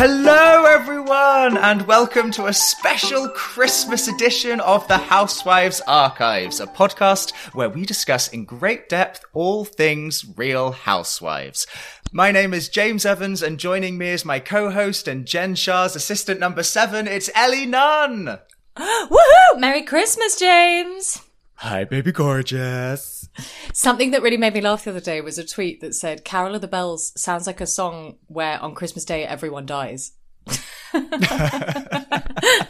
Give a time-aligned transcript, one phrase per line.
[0.00, 7.34] Hello, everyone, and welcome to a special Christmas edition of the Housewives Archives, a podcast
[7.52, 11.66] where we discuss in great depth all things real housewives.
[12.12, 15.96] My name is James Evans, and joining me is my co host and Jen Shah's
[15.96, 18.38] assistant number seven, it's Ellie Nunn.
[18.78, 19.58] Woohoo!
[19.58, 21.27] Merry Christmas, James!
[21.60, 23.28] Hi, baby gorgeous.
[23.72, 26.54] Something that really made me laugh the other day was a tweet that said, Carol
[26.54, 30.12] of the Bells sounds like a song where on Christmas Day everyone dies.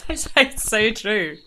[0.09, 1.37] it's like so true.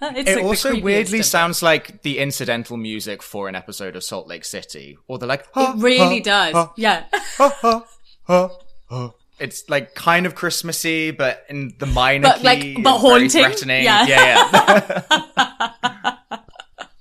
[0.00, 4.26] It's It like also weirdly sounds like the incidental music for an episode of Salt
[4.26, 6.54] Lake City, or they're like, "Ha, It really ha, does.
[6.54, 7.04] ha, Yeah.
[9.38, 12.44] Ha, ha, ha, ha." It's like kind of Christmassy, but in the minor But, key,
[12.44, 13.30] like, it's but very haunting.
[13.30, 13.84] threatening.
[13.84, 14.06] Yeah.
[14.06, 16.16] yeah, yeah.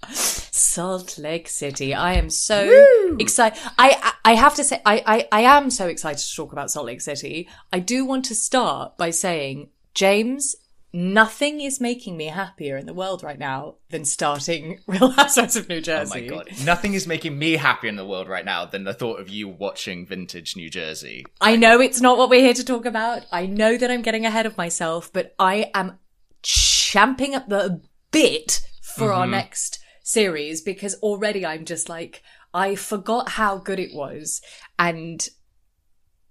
[0.11, 1.93] Salt Lake City.
[1.93, 2.85] I am so
[3.19, 3.59] excited.
[3.77, 6.69] I, I I have to say, I, I I am so excited to talk about
[6.71, 7.47] Salt Lake City.
[7.73, 10.55] I do want to start by saying, James,
[10.97, 15.69] nothing is making me happier in the world right now than starting Real Housewives of
[15.69, 16.27] New Jersey.
[16.27, 16.49] Oh my god.
[16.65, 19.47] Nothing is making me happier in the world right now than the thought of you
[19.47, 21.23] watching vintage New Jersey.
[21.39, 23.27] I know it's not what we're here to talk about.
[23.31, 25.99] I know that I'm getting ahead of myself, but I am
[26.41, 27.81] champing at the
[28.11, 29.31] bit for our mm-hmm.
[29.31, 32.23] next series because already I'm just like,
[32.55, 34.41] I forgot how good it was.
[34.79, 35.27] And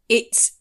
[0.09, 0.56] it's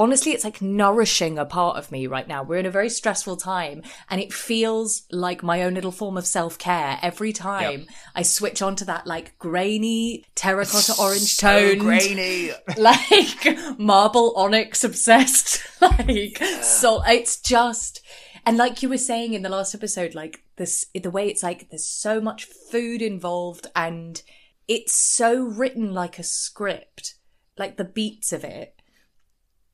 [0.00, 2.42] honestly, it's like nourishing a part of me right now.
[2.42, 6.26] We're in a very stressful time and it feels like my own little form of
[6.26, 12.50] self care every time I switch onto that like grainy terracotta orange So tone grainy.
[12.78, 18.00] like marble onyx obsessed like so it's just
[18.46, 21.68] and like you were saying in the last episode like this the way it's like
[21.68, 24.22] there's so much food involved and
[24.66, 27.16] it's so written like a script
[27.58, 28.79] like the beats of it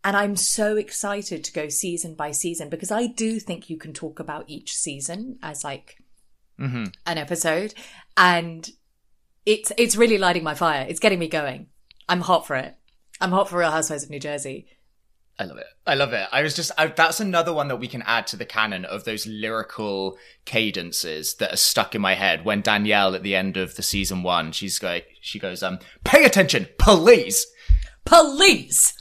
[0.07, 3.93] and I'm so excited to go season by season because I do think you can
[3.93, 5.99] talk about each season as like
[6.59, 7.75] hmm an episode
[8.17, 8.71] and
[9.45, 10.87] it's it's really lighting my fire.
[10.89, 11.67] It's getting me going.
[12.09, 12.77] I'm hot for it.
[13.21, 14.69] I'm hot for Real Housewives of New Jersey.
[15.39, 15.67] I love it.
[15.87, 16.29] I love it.
[16.33, 19.05] I was just, I, that's another one that we can add to the canon of
[19.05, 22.45] those lyrical cadences that are stuck in my head.
[22.45, 26.25] When Danielle at the end of the season one, she's like, she goes, um, pay
[26.25, 27.47] attention, police!
[28.07, 28.95] Police.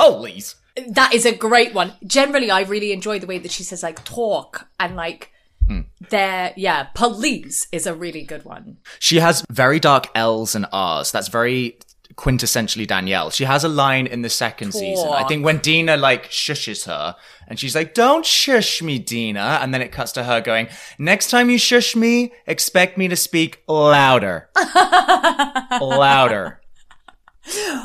[0.00, 0.56] Please.
[0.88, 1.94] That is a great one.
[2.06, 5.32] Generally, I really enjoy the way that she says like talk and like
[5.66, 5.80] hmm.
[6.08, 6.52] there.
[6.56, 8.78] Yeah, police is a really good one.
[8.98, 11.10] She has very dark L's and R's.
[11.10, 11.78] That's very
[12.14, 13.30] quintessentially Danielle.
[13.30, 15.08] She has a line in the second season.
[15.08, 19.58] I think when Dina like shushes her and she's like, don't shush me, Dina.
[19.62, 20.68] And then it cuts to her going,
[20.98, 24.50] next time you shush me, expect me to speak louder.
[25.80, 26.59] louder.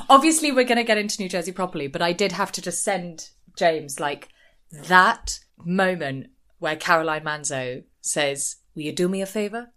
[0.10, 2.84] Obviously, we're going to get into New Jersey properly, but I did have to just
[2.84, 4.30] send James like
[4.72, 6.28] that moment
[6.60, 9.72] where Caroline Manzo says, Will you do me a favor?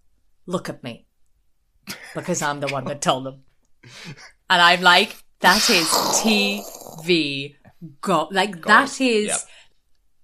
[0.47, 1.07] Look at me.
[2.15, 3.43] Because I'm the one that told them.
[4.51, 7.55] And I'm like, that is TV
[8.01, 9.39] go like that is Yep.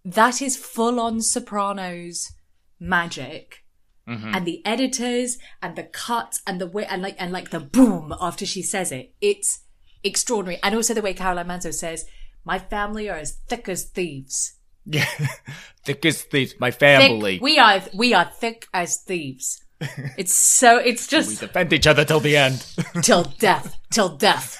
[0.06, 2.32] that is full on Sopranos
[2.80, 3.63] magic.
[4.08, 4.34] Mm-hmm.
[4.34, 8.14] And the editors and the cuts and the way and like and like the boom
[8.20, 9.14] after she says it.
[9.20, 9.60] It's
[10.02, 10.60] extraordinary.
[10.62, 12.04] And also the way Caroline Manzo says,
[12.44, 14.54] My family are as thick as thieves.
[14.86, 15.06] Yeah.
[15.84, 17.38] Thick as thieves, my Thick, family.
[17.40, 19.63] we are we are thick as thieves.
[20.16, 22.64] It's so it's just we defend each other till the end.
[23.02, 24.58] till death, till death.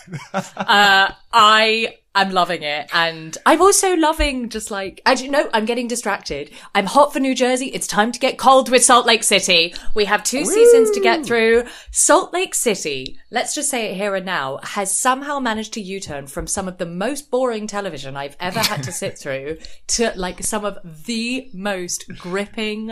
[0.56, 5.88] Uh, I am loving it, and I'm also loving just like actually no, I'm getting
[5.88, 6.50] distracted.
[6.74, 7.66] I'm hot for New Jersey.
[7.66, 9.74] It's time to get cold with Salt Lake City.
[9.94, 11.64] We have two seasons to get through.
[11.90, 16.26] Salt Lake City, let's just say it here and now, has somehow managed to U-turn
[16.26, 19.58] from some of the most boring television I've ever had to sit through
[19.88, 22.90] to like some of the most gripping,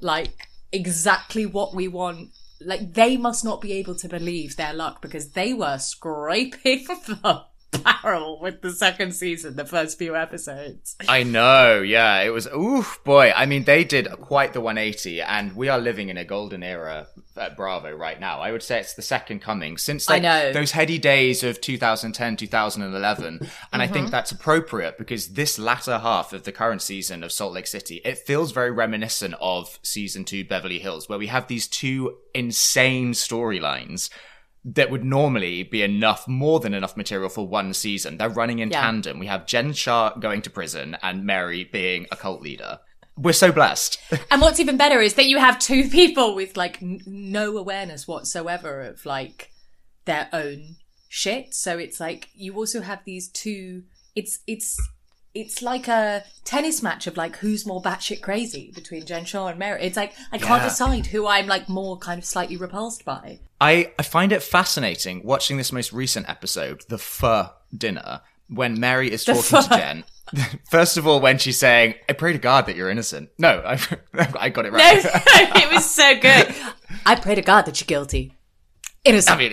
[0.00, 2.30] like exactly what we want.
[2.60, 7.44] Like they must not be able to believe their luck because they were scraping the
[7.78, 10.96] barrel with the second season, the first few episodes.
[11.08, 12.20] I know, yeah.
[12.20, 13.32] It was, oof, boy.
[13.34, 17.06] I mean, they did quite the 180, and we are living in a golden era
[17.36, 18.40] at Bravo right now.
[18.40, 20.52] I would say it's the second coming since I know.
[20.52, 23.50] those heady days of 2010, 2011.
[23.72, 24.10] And I think mm-hmm.
[24.10, 28.18] that's appropriate because this latter half of the current season of Salt Lake City, it
[28.18, 34.10] feels very reminiscent of season two Beverly Hills, where we have these two insane storylines
[34.64, 38.16] that would normally be enough, more than enough material for one season.
[38.16, 38.80] They're running in Yeah.
[38.80, 39.18] tandem.
[39.18, 42.80] We have Jen Shah going to prison and Mary being a cult leader.
[43.16, 43.98] We're so blessed.
[44.30, 48.08] And what's even better is that you have two people with like n- no awareness
[48.08, 49.50] whatsoever of like
[50.06, 50.76] their own
[51.08, 51.54] shit.
[51.54, 53.82] So it's like you also have these two.
[54.16, 54.76] It's it's
[55.34, 59.58] it's like a tennis match of like who's more batshit crazy between Jen Shah and
[59.58, 59.82] Mary.
[59.82, 60.68] It's like I can't Yeah.
[60.68, 63.40] decide who I'm like more kind of slightly repulsed by.
[63.60, 69.10] I, I find it fascinating watching this most recent episode, the pho dinner, when Mary
[69.10, 69.68] is talking to.
[69.68, 70.04] Jen.
[70.70, 73.30] First of all, when she's saying, I pray to God that you're innocent.
[73.38, 73.78] No, I,
[74.38, 75.00] I got it No, right.
[75.04, 76.54] it was so good.
[77.04, 78.34] I pray to God that you're guilty.
[79.04, 79.36] Innocent.
[79.36, 79.52] I mean,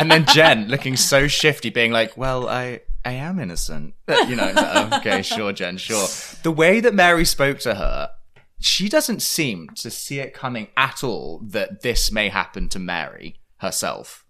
[0.00, 4.52] and then Jen looking so shifty, being like, "Well, I I am innocent." You know,
[4.54, 6.06] like, um, okay, sure, Jen, sure.
[6.42, 8.10] The way that Mary spoke to her,
[8.58, 13.40] she doesn't seem to see it coming at all that this may happen to Mary
[13.58, 14.24] herself.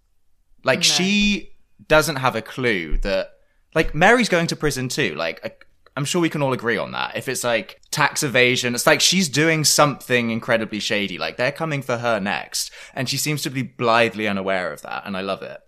[0.63, 1.55] Like she
[1.87, 3.31] doesn't have a clue that
[3.75, 5.15] like Mary's going to prison too.
[5.15, 5.65] Like
[5.95, 7.15] I'm sure we can all agree on that.
[7.15, 11.17] If it's like tax evasion, it's like she's doing something incredibly shady.
[11.17, 15.03] Like they're coming for her next, and she seems to be blithely unaware of that,
[15.05, 15.59] and I love it.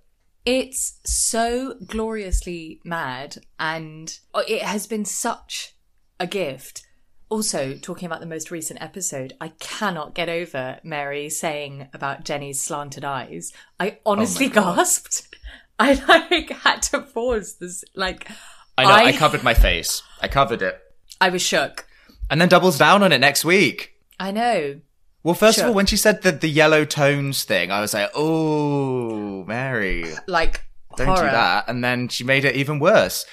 [0.46, 5.74] It's so gloriously mad, and oh, it has been such
[6.20, 6.86] a gift.
[7.30, 12.62] Also, talking about the most recent episode, I cannot get over Mary saying about Jenny's
[12.62, 13.52] slanted eyes.
[13.80, 14.76] I oh honestly God.
[14.78, 15.28] gasped.
[15.80, 17.84] I like had to pause this.
[17.96, 18.30] Like,
[18.78, 18.90] I know.
[18.92, 20.04] I, I- covered my face.
[20.22, 20.80] I covered it,
[21.20, 21.88] I was shook.
[22.30, 23.94] and then doubles down on it next week.
[24.20, 24.80] I know.
[25.26, 28.12] Well, first of all, when she said the the yellow tones thing, I was like,
[28.14, 30.62] "Oh, Mary, Like,
[30.96, 31.22] don't horror.
[31.22, 31.68] do that.
[31.68, 33.26] And then she made it even worse.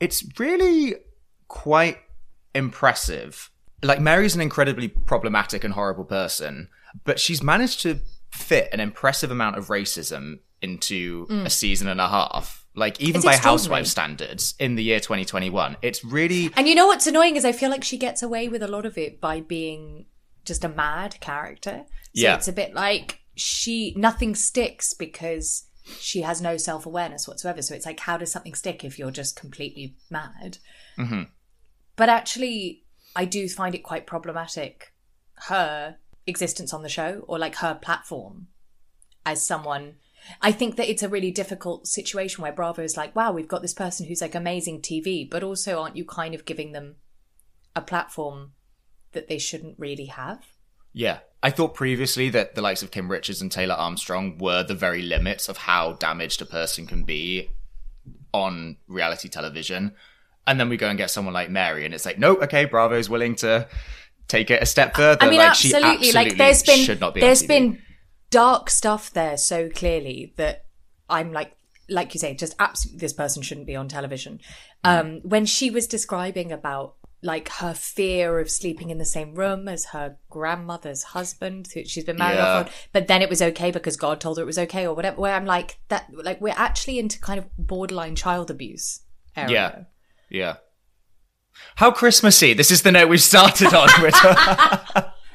[0.00, 0.94] It's really
[1.46, 1.98] quite
[2.54, 3.50] impressive.
[3.82, 6.70] Like, Mary's an incredibly problematic and horrible person,
[7.04, 11.44] but she's managed to fit an impressive amount of racism into mm.
[11.44, 12.64] a season and a half.
[12.74, 15.76] Like, even It's by housewife standards in the year 2021.
[15.82, 16.50] It's really.
[16.56, 18.86] And you know what's annoying is I feel like she gets away with a lot
[18.86, 20.06] of it by being
[20.44, 21.84] just a mad character.
[22.14, 22.36] So Yeah.
[22.36, 25.66] it's a bit like she nothing sticks because
[26.00, 27.62] she has no self awareness whatsoever.
[27.62, 30.58] So it's like, how does something stick if you're just completely mad?
[30.98, 31.22] Mm-hmm.
[31.96, 32.84] But actually,
[33.16, 34.92] I do find it quite problematic
[35.46, 35.96] her
[36.26, 38.48] existence on the show or like her platform
[39.24, 39.94] as someone.
[40.42, 43.62] I think that it's a really difficult situation where Bravo is like, wow, we've got
[43.62, 46.96] this person who's like amazing TV, but also aren't you kind of giving them
[47.74, 48.52] a platform
[49.12, 50.44] that they shouldn't really have?
[50.92, 51.18] Yeah.
[51.42, 55.02] I thought previously that the likes of Kim Richards and Taylor Armstrong were the very
[55.02, 57.50] limits of how damaged a person can be
[58.32, 59.94] on reality television.
[60.46, 63.10] And then we go and get someone like Mary, and it's like, nope, okay, Bravo's
[63.10, 63.68] willing to
[64.28, 65.22] take it a step further.
[65.22, 65.80] I mean, like, absolutely.
[65.80, 67.82] She absolutely Like, there's been be there's been
[68.30, 70.64] dark stuff there so clearly that
[71.08, 71.52] I'm like,
[71.88, 74.40] like you say, just absolutely, this person shouldn't be on television.
[74.84, 75.00] Mm.
[75.00, 79.66] Um, when she was describing about like her fear of sleeping in the same room
[79.66, 82.46] as her grandmother's husband, who she's been married Yeah.
[82.46, 84.94] off on, but then it was okay because God told her it was okay or
[84.94, 85.20] whatever.
[85.20, 89.00] Where I'm like that, like we're actually into kind of borderline child abuse
[89.36, 89.50] area.
[89.52, 89.84] Yeah.
[90.30, 90.56] Yeah.
[91.76, 92.52] How Christmassy.
[92.54, 93.88] This is the note we've started on.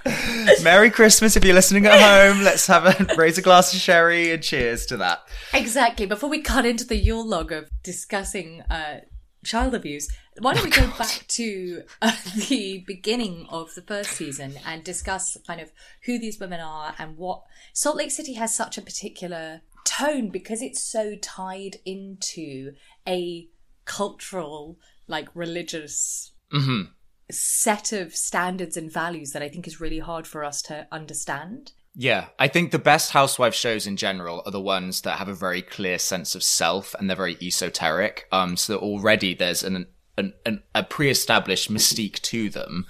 [0.63, 2.43] Merry Christmas if you're listening at home.
[2.43, 5.19] Let's have a raise a glass of sherry and cheers to that.
[5.53, 6.05] Exactly.
[6.05, 9.01] Before we cut into the Yule log of discussing uh,
[9.45, 10.09] child abuse,
[10.39, 12.11] why don't we Oh, go back to uh,
[12.49, 15.71] the beginning of the first season and discuss kind of
[16.05, 20.61] who these women are and what Salt Lake City has such a particular tone because
[20.61, 22.73] it's so tied into
[23.07, 23.47] a
[23.85, 26.83] cultural, like religious Mm-hmm.
[27.31, 31.71] set of standards and values that I think is really hard for us to understand.
[31.95, 35.33] Yeah, I think the best housewife shows in general are the ones that have a
[35.33, 38.27] very clear sense of self and they're very esoteric.
[38.31, 39.87] Um, so already there's an,
[40.17, 42.86] an, an a pre-established mystique to them.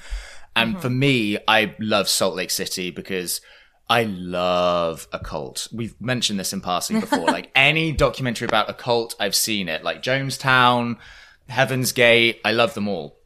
[0.55, 3.41] And for me, I love Salt Lake City because
[3.89, 5.67] I love a cult.
[5.73, 7.25] We've mentioned this in passing before.
[7.25, 9.83] like any documentary about a cult, I've seen it.
[9.83, 10.97] Like Jonestown,
[11.49, 13.17] Heaven's Gate, I love them all.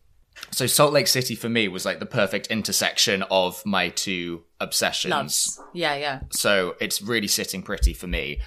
[0.51, 5.11] So Salt Lake City for me was like the perfect intersection of my two obsessions.
[5.11, 5.61] Loves.
[5.73, 6.21] Yeah, yeah.
[6.31, 8.39] So it's really sitting pretty for me.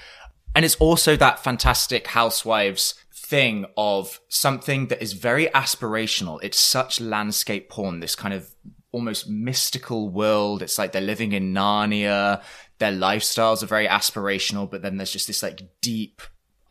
[0.55, 2.95] And it's also that fantastic housewives
[3.31, 6.41] thing of something that is very aspirational.
[6.43, 8.53] It's such landscape porn, this kind of
[8.91, 10.63] almost mystical world.
[10.63, 12.43] It's like they're living in Narnia.
[12.79, 16.21] Their lifestyles are very aspirational, but then there's just this like deep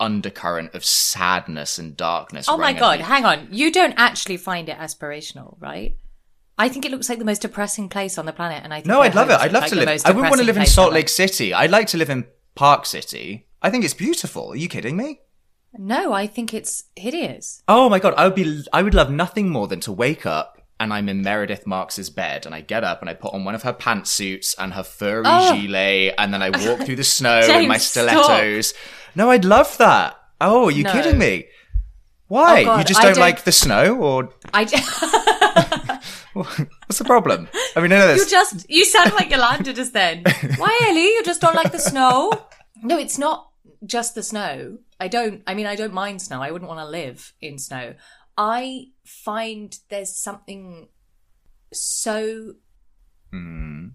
[0.02, 2.48] undercurrent of sadness and darkness.
[2.50, 3.48] Oh my god, hang on.
[3.52, 5.96] You don't actually find it aspirational, right?
[6.58, 8.88] I think it looks like the most depressing place on the planet, and I think
[8.88, 9.40] No, I'd love it.
[9.40, 9.88] I'd love like to live.
[10.04, 10.92] I wouldn't want to live in Salt.
[10.92, 11.54] Lake City.
[11.54, 13.48] I'd like to live in Park City.
[13.62, 14.52] I think it's beautiful.
[14.52, 15.22] Are you kidding me?
[15.78, 17.62] No, I think it's hideous.
[17.68, 20.62] Oh my god, I would be I would love nothing more than to wake up
[20.80, 23.54] and I'm in Meredith Marks's bed and I get up and I put on one
[23.56, 25.54] of her pantsuits and her furry Oh.
[25.56, 28.08] gilet and then I walk through the snow in my James, stop.
[28.08, 28.74] stilettos.
[29.16, 30.16] No, I'd love that.
[30.42, 30.92] Oh, are you No.
[30.92, 31.46] kidding me?
[32.32, 32.64] Oh Why?
[32.64, 34.64] Oh you just don't, don't- like the snow or I
[36.34, 37.48] what's the problem?
[37.76, 40.24] I mean, none of you just you sound like Yolanda just then.
[40.58, 41.04] Why, Ellie?
[41.04, 42.32] You just don't like the snow?
[42.82, 43.50] No, it's not
[43.86, 44.78] just the snow.
[45.00, 45.42] I don't.
[45.48, 46.42] I mean, I don't mind snow.
[46.42, 47.96] I wouldn't want to live in snow.
[48.38, 50.90] I find there's something
[51.72, 52.54] so.
[53.32, 53.88] Hmm.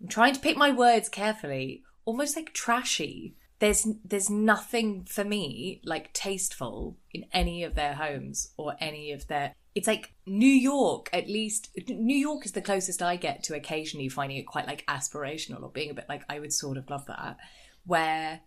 [0.00, 1.82] I'm trying to pick my words carefully.
[2.04, 3.36] Almost like trashy.
[3.58, 9.26] There's there's nothing for me like tasteful in any of their homes or any of
[9.28, 9.54] their.
[9.74, 11.70] It's like New York, at least.
[11.88, 15.70] New York is the closest I get to occasionally finding it quite like aspirational or
[15.70, 17.36] being a bit like I would sort of love that.
[17.84, 18.40] Where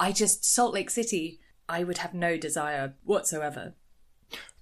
[0.00, 1.38] I just Salt Lake City,
[1.68, 3.74] I would have no desire whatsoever.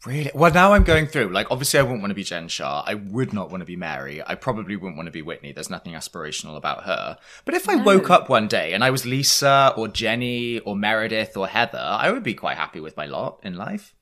[0.05, 0.31] Really?
[0.35, 1.33] Well, now I'm going through.
[1.33, 2.85] Like, obviously, I wouldn't want to be Jen Shah.
[2.87, 4.23] I would not want to be Mary.
[4.25, 5.53] I probably wouldn't want to be Whitney.
[5.53, 7.19] There's nothing aspirational about her.
[7.45, 11.37] But if I woke up one day and I was Lisa or Jenny or Meredith
[11.37, 13.95] or Heather, I would be quite happy with my lot in life.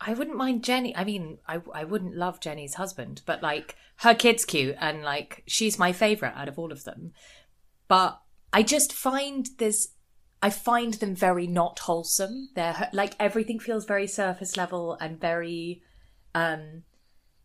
[0.00, 0.96] I wouldn't mind Jenny.
[0.96, 5.42] I mean, I I wouldn't love Jenny's husband, but like her kid's cute and like
[5.46, 7.12] she's my favorite out of all of them.
[7.88, 8.20] But
[8.52, 9.88] I just find there's
[10.42, 12.50] I find them very not wholesome.
[12.54, 15.82] They're like everything feels very surface level and very
[16.34, 16.84] um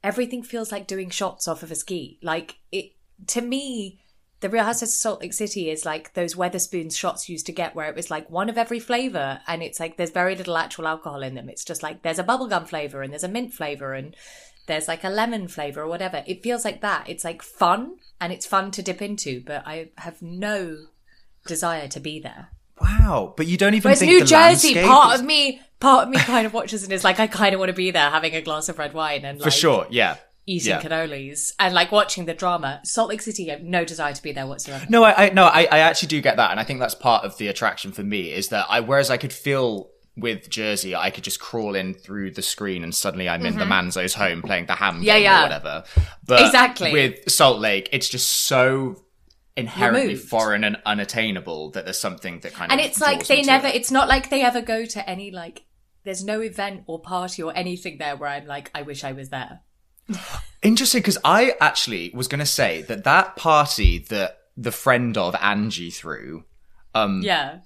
[0.04, 2.20] everything feels like doing shots off of a ski.
[2.22, 2.92] Like it
[3.28, 4.00] to me
[4.42, 7.76] the Real Housewives of Salt Lake City is like those Wetherspoons shots used to get
[7.76, 10.86] where it was like one of every flavor and it's like there's very little actual
[10.86, 11.48] alcohol in them.
[11.48, 14.16] It's just like there's a bubblegum flavor and there's a mint flavor and
[14.68, 16.24] there's like a lemon flavor or whatever.
[16.28, 17.08] It feels like that.
[17.10, 20.88] It's like fun and it's fun to dip into, but I have no
[21.48, 22.50] desire to be there.
[22.82, 23.34] Wow.
[23.38, 26.10] But you don't even Whereas think New the Jersey, part is- of me, part of
[26.10, 28.34] me kind of watches and is like, I kind of want to be there having
[28.36, 30.16] a glass of red wine and For sure, yeah.
[30.46, 30.82] eating Yeah.
[30.82, 32.82] cannolis and like watching the drama.
[32.84, 34.86] Salt Lake City, I have no desire to be there whatsoever.
[34.90, 37.24] No, I, I no, I, I actually do get that, and I think that's part
[37.26, 41.10] of the attraction for me is that I, whereas I could feel with Jersey, I
[41.10, 44.68] could just crawl in through the screen and suddenly I'm in the Manzo's home playing
[44.68, 45.04] the ham Mm-hmm.
[45.06, 45.40] Yeah, game yeah.
[45.40, 45.84] or whatever.
[46.28, 46.92] But Exactly.
[46.94, 49.02] with Salt Lake, it's just so
[49.56, 50.30] inherently Removed.
[50.30, 53.68] foreign and unattainable that there's something that kind and of and it's like they never
[53.68, 53.76] it.
[53.76, 55.64] it's not like they ever go to any like
[56.04, 59.30] there's no event or party or anything there where i'm like i wish i was
[59.30, 59.62] there
[60.62, 65.36] Interesting, because I actually was going to say that that party that the friend of
[65.42, 66.46] Angie threw,
[66.96, 67.60] um, yeah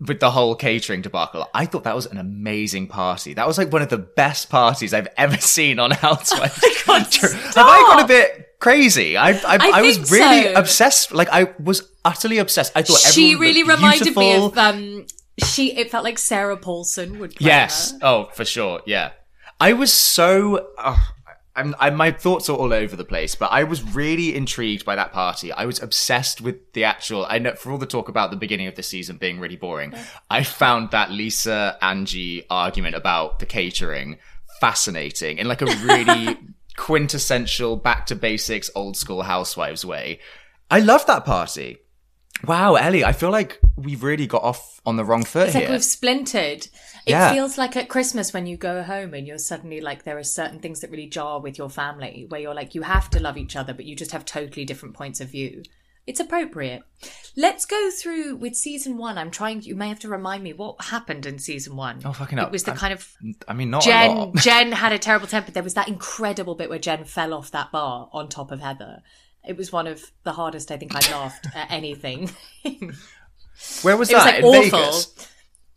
[0.00, 3.34] with the whole catering debacle, I thought that was an amazing party.
[3.34, 6.60] That was like one of the best parties I've ever seen on Housewives.
[6.86, 9.16] God, Have I gone a bit crazy?
[9.16, 10.54] I I, I, was really so.
[10.54, 11.12] obsessed.
[11.12, 12.72] Like I was utterly obsessed.
[12.74, 15.06] I thought she really reminded me of um
[15.38, 17.92] she it felt like sarah paulson would Yes.
[17.92, 17.98] her.
[18.02, 18.80] Oh, for sure.
[18.86, 19.10] Yeah.
[19.60, 20.68] I was so.
[20.78, 20.98] Uh,
[21.56, 24.96] I'm, I, my thoughts are all over the place, but I was really intrigued by
[24.96, 25.52] that party.
[25.52, 27.26] I was obsessed with the actual.
[27.28, 29.94] I know for all the talk about the beginning of the season being really boring,
[30.28, 34.18] I found that Lisa Angie argument about the catering
[34.60, 36.36] fascinating in like a really
[36.76, 40.20] quintessential back to basics old school housewives way.
[40.70, 41.78] I love that party.
[42.46, 45.62] Wow, Ellie, I feel like we've really got off on the wrong foot It's here.
[45.62, 46.66] like we've splintered.
[47.06, 47.32] It Yeah.
[47.32, 50.58] feels like at Christmas when you go home and you're suddenly like there are certain
[50.58, 53.56] things that really jar with your family where you're like you have to love each
[53.56, 55.62] other but you just have totally different points of view.
[56.06, 56.82] It's appropriate.
[57.36, 59.16] Let's go through with season 1.
[59.16, 62.02] I'm trying you may have to remind me what happened in season 1.
[62.04, 62.48] Oh, fucking up!
[62.48, 63.10] It was the I'm- kind of
[63.48, 64.34] I mean, not a Jen lot.
[64.36, 65.50] Jen had a terrible temper.
[65.50, 69.02] There was that incredible bit where Jen fell off that bar on top of Heather.
[69.46, 72.30] It was one of the hardest I think I laughed at anything.
[73.82, 74.24] Where was It was that?
[74.24, 74.62] like in awful.
[74.78, 75.28] Vegas?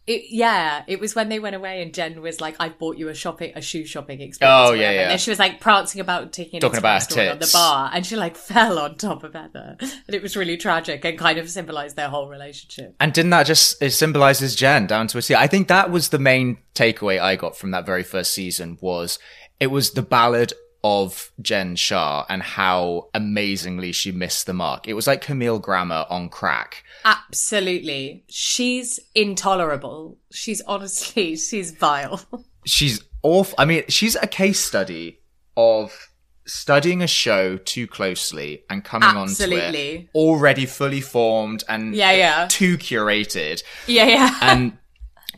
[0.08, 3.10] It, yeah, it was when they went away and Jen was like, "I bought you
[3.10, 5.02] a shopping, a shoe shopping experience." Oh, yeah, yeah.
[5.02, 8.06] And then she was like prancing about, taking Talking about her on the bar, and
[8.06, 11.50] she like fell on top of Heather, and it was really tragic and kind of
[11.50, 12.96] symbolized their whole relationship.
[13.02, 15.36] And didn't that just it symbolizes Jen down to a T?
[15.36, 19.20] I think that was the main takeaway I got from that very first season was
[19.60, 20.54] it was the ballad
[20.90, 24.88] of Jen Shah and how amazingly she missed the mark.
[24.88, 26.84] It was like Camille Grammer on crack.
[27.04, 28.24] Absolutely.
[28.30, 30.18] She's intolerable.
[30.32, 32.22] She's honestly, she's vile.
[32.66, 33.56] She's awful.
[33.58, 35.20] I mean, she's a case study
[35.58, 36.08] of
[36.46, 39.90] studying a show too closely and coming onto Absolutely.
[39.96, 42.48] it already fully formed and Yeah, yeah.
[42.50, 43.62] too curated.
[43.88, 44.38] Yeah, yeah.
[44.42, 44.78] and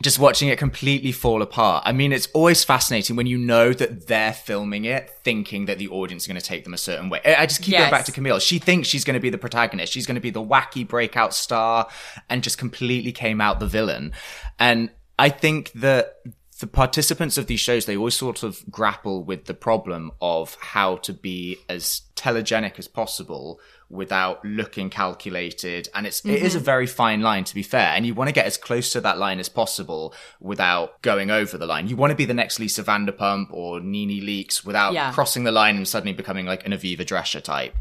[0.02, 1.82] just watching it completely fall apart.
[1.86, 5.88] I mean, it's always fascinating when you know that they're filming it thinking that the
[5.88, 7.20] audience is going to take them a certain way.
[7.24, 8.38] I I just keep going back to Camille.
[8.38, 9.92] She thinks she's going to be the protagonist.
[9.92, 11.88] She's going to be the wacky breakout star
[12.28, 14.12] and just completely came out the villain.
[14.58, 16.16] And I think that
[16.60, 20.96] the participants of these shows, they always sort of grapple with the problem of how
[20.96, 25.88] to be as telegenic as possible without looking calculated.
[25.94, 26.64] And it's, it is a mm-hmm.
[26.66, 27.88] very fine line to be fair.
[27.88, 31.56] And you want to get as close to that line as possible without going over
[31.56, 31.88] the line.
[31.88, 35.12] You want to be the next Lisa Vanderpump or Nene Leakes without Yeah.
[35.12, 37.74] crossing the line and suddenly becoming like an Aviva Drescher type.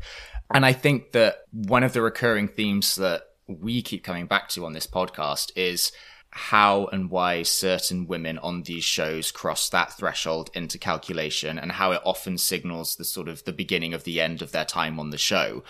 [0.52, 4.66] And I think that one of the recurring themes that we keep coming back to
[4.66, 5.92] on this podcast is
[6.32, 11.92] how and why certain women on these shows cross that threshold into calculation and how
[11.92, 15.10] it often signals the sort of the beginning of the end of their time on
[15.10, 15.64] the show.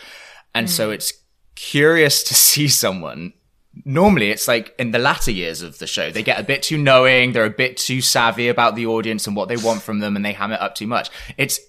[0.54, 0.94] And so hmm.
[0.94, 1.14] it's
[1.56, 3.34] curious to see someone
[3.86, 6.78] normally it's like in the latter years of the show they get a bit too
[6.78, 10.16] knowing they're a bit too savvy about the audience and what they want from them
[10.16, 11.10] and they ham it up too much.
[11.38, 11.60] It's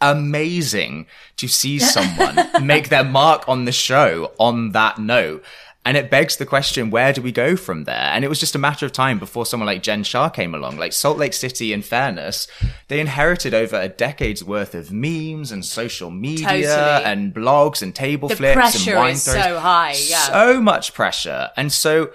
[0.00, 5.44] amazing to see someone make their mark on the show on that note
[5.88, 8.54] and it begs the question where do we go from there and it was just
[8.54, 11.72] a matter of time before someone like jen shah came along like salt lake city
[11.72, 12.46] in fairness
[12.88, 17.04] they inherited over a decade's worth of memes and social media Totally.
[17.04, 19.94] and blogs and table the flips pressure and wine is throws so high.
[20.08, 20.18] Yeah.
[20.18, 21.50] so much pressure.
[21.56, 22.10] And so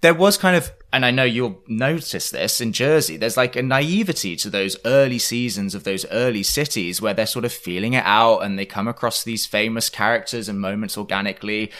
[0.00, 3.62] there was kind of, and I know you'll notice this in Jersey, there's like a
[3.62, 8.04] naivety to those early seasons of those early cities where they're sort of feeling it
[8.06, 11.70] out and they come across these famous characters and moments organically.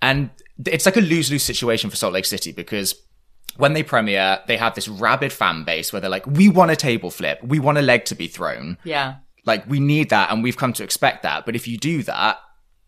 [0.00, 0.30] And
[0.66, 2.94] it's like a lose lose situation for Salt Lake City because
[3.56, 6.76] when they premiere, they have this rabid fan base where they're like, we want a
[6.76, 7.42] table flip.
[7.42, 8.78] We want a leg to be thrown.
[8.84, 9.16] yeah.
[9.44, 11.46] Like we need that and we've come to expect that.
[11.46, 12.38] But if you do that,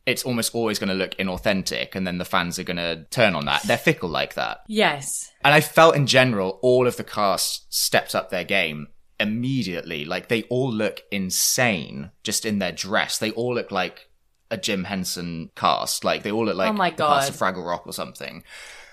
[0.05, 3.35] it's almost always going to look inauthentic and then the fans are going to turn
[3.35, 3.63] on that.
[3.63, 4.61] They're fickle like that.
[4.67, 5.31] Yes.
[5.43, 10.05] And I felt in general, all of the cast stepped up their game immediately.
[10.05, 13.17] Like they all look insane just in their dress.
[13.17, 14.10] They all look like
[14.51, 16.05] a Jim Henson cast.
[16.05, 18.43] Like they all look like Oh my the parts of Fraggle Rock or something.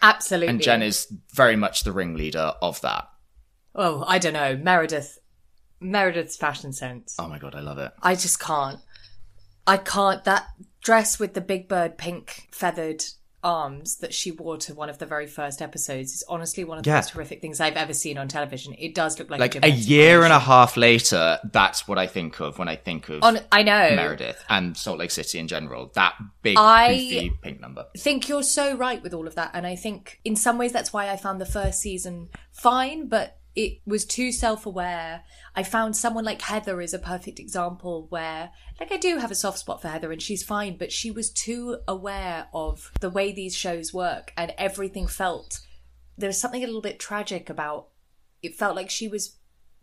[0.02, 0.50] Absolutely.
[0.50, 3.08] And Jen is very much the ringleader of that.
[3.76, 4.56] oh, I don't know.
[4.56, 5.18] Meredith.
[5.80, 7.16] Meredith's fashion sense.
[7.20, 7.92] Oh my God, I love it.
[8.02, 8.80] I just can't.
[9.68, 10.24] I can't.
[10.24, 10.48] That
[10.82, 13.04] dress with the Big Bird pink feathered
[13.44, 16.84] arms that she wore to one of the very first episodes is honestly one of
[16.84, 16.96] the Yeah.
[16.98, 18.74] most horrific things I've ever seen on television.
[18.78, 22.08] It does look like, Like a Henson year and a half later, that's what I
[22.08, 23.96] think of when I think of On, I know.
[23.96, 25.92] Meredith and Salt Lake City in general.
[25.94, 27.86] That big I- pink number.
[27.98, 29.52] think you're so right with all of that.
[29.54, 33.37] And I think in some ways that's why I found the first season fine, but
[33.58, 35.24] it was too self aware.
[35.56, 39.36] I found someone like Heather is a perfect example where, like, I do have a
[39.36, 43.32] soft spot for Heather and she's fine, but she was too aware of the way
[43.32, 45.62] these shows work and everything felt.
[46.20, 47.88] There was something a little bit tragic about
[48.44, 49.38] it, felt like she was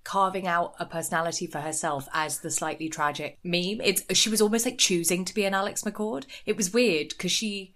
[0.05, 3.81] carving out a personality for herself as the slightly tragic meme.
[3.83, 6.27] It's she was almost like choosing to be an Alex McCord.
[6.47, 7.75] It was weird because she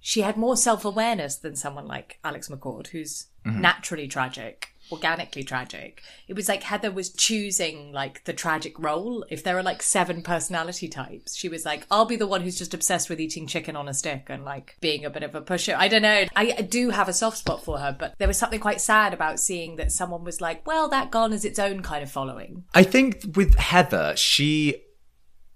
[0.00, 3.60] she had more self awareness than someone like Alex McCord, who's mm-hmm.
[3.60, 6.02] naturally tragic, organically tragic.
[6.28, 9.24] It was like Heather was choosing like the tragic role.
[9.28, 12.56] If there are like seven personality types, she was like, I'll be the one who's
[12.56, 15.40] just obsessed with eating chicken on a stick and like being a bit of a
[15.40, 15.74] pusher.
[15.76, 16.24] I don't know.
[16.36, 19.40] I do have a soft spot for her, but there was something quite sad about
[19.40, 22.64] seeing that someone was like, well, that gone is its own kind of following.
[22.72, 24.76] I think with Heather, she.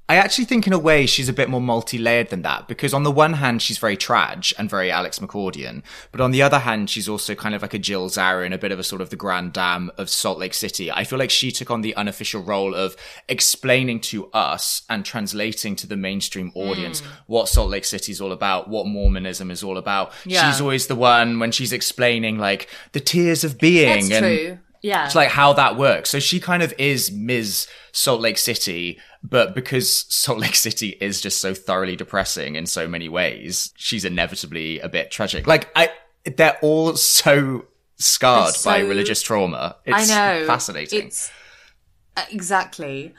[0.09, 3.03] I actually think in a way she's a bit more multi-layered than that because on
[3.03, 6.89] the one hand she's very trage and very Alex McCordian, but on the other hand
[6.89, 9.11] she's also kind of like a Jill Zara Zarin, a bit of a sort of
[9.11, 10.91] the grand dame of Salt Lake City.
[10.91, 12.97] I feel like she took on the unofficial role of
[13.29, 17.07] explaining to us and translating to the mainstream audience mm.
[17.27, 20.13] what Salt Lake City is all about, what Mormonism is all about.
[20.25, 20.51] Yeah.
[20.51, 24.59] She's always the one when she's explaining like the tears of being That's and true.
[24.81, 25.07] Yeah.
[25.07, 26.11] it's like how that works.
[26.11, 27.67] So she kind of is Ms.
[27.93, 32.87] Salt Lake City, but because Salt Lake City is just so thoroughly depressing in so
[32.89, 35.47] many ways, she's inevitably a bit tragic.
[35.47, 35.91] Like I,
[36.25, 39.77] they're all so scarred They're by religious trauma.
[39.85, 40.47] It's I know.
[40.47, 41.07] fascinating.
[41.07, 41.31] It's
[42.17, 43.15] uh, exactly.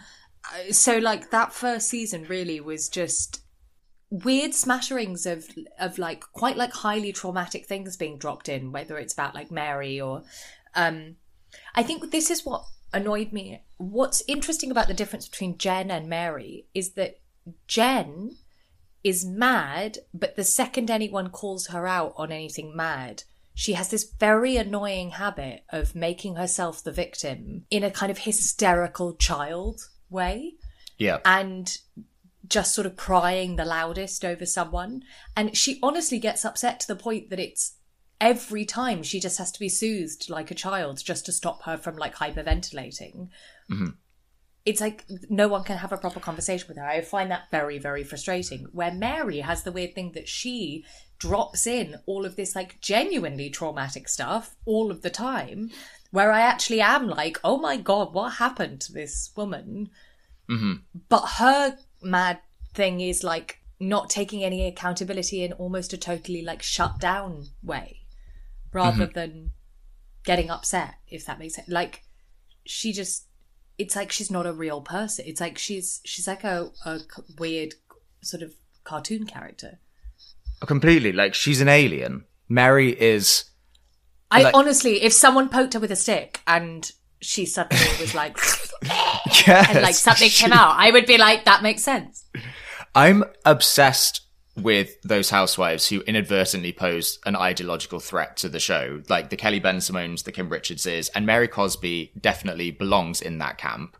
[0.45, 3.41] Uh, So like that first season really was just
[4.09, 5.45] weird smatterings of
[5.79, 10.01] of like quite like highly traumatic things being dropped in whether it's about like Mary
[10.01, 10.23] or
[10.75, 11.15] um
[11.75, 13.63] I think this is what annoyed me.
[13.77, 17.19] What's interesting about the difference between Jen and Mary is that
[17.67, 18.37] Jen
[19.03, 23.23] is mad, but the second anyone calls her out on anything mad,
[23.53, 28.19] she has this very annoying habit of making herself the victim in a kind of
[28.19, 30.55] hysterical child way
[30.97, 31.19] Yeah.
[31.25, 31.77] and
[32.47, 35.03] just sort of crying the loudest over someone.
[35.35, 37.75] And she honestly gets upset to the point that it's
[38.21, 41.77] every time she just has to be soothed like a child just to stop her
[41.77, 43.29] from like hyperventilating.
[43.71, 43.89] Mm-hmm.
[44.65, 46.85] It's like no one can have a proper conversation with her.
[46.85, 48.67] I find that very, very frustrating.
[48.71, 50.85] Where Mary has the weird thing that she
[51.17, 55.69] drops in all of this like genuinely traumatic stuff all of the time.
[56.11, 59.89] Where I actually am like, oh my god, what happened to this woman?
[60.49, 60.73] Mm-hmm.
[61.07, 62.39] But her mad
[62.73, 67.98] thing is like not taking any accountability in almost a totally like shut down way
[68.71, 69.13] rather mm-hmm.
[69.13, 69.51] than
[70.23, 71.67] getting upset, if that makes sense.
[71.69, 72.03] Like
[72.65, 73.25] she just
[73.77, 75.25] it's like she's not a real person.
[75.27, 76.71] It's like she's she's like a
[77.37, 77.75] weird
[78.21, 78.53] sort of
[78.83, 79.79] cartoon character.
[80.65, 81.11] Completely.
[81.13, 82.25] Like she's an alien.
[82.49, 83.45] Mary is
[84.31, 88.37] I Like- honestly, if someone poked her with a stick and she suddenly was like,
[88.83, 92.25] yes, and like something she- came out, I would be like, that makes sense.
[92.95, 94.21] I'm obsessed
[94.55, 99.61] with those housewives who inadvertently pose an ideological threat to the show, like the Kelly
[99.61, 103.95] Bensimons, the Kim Richardses, and Mary Cosby definitely belongs in that camp.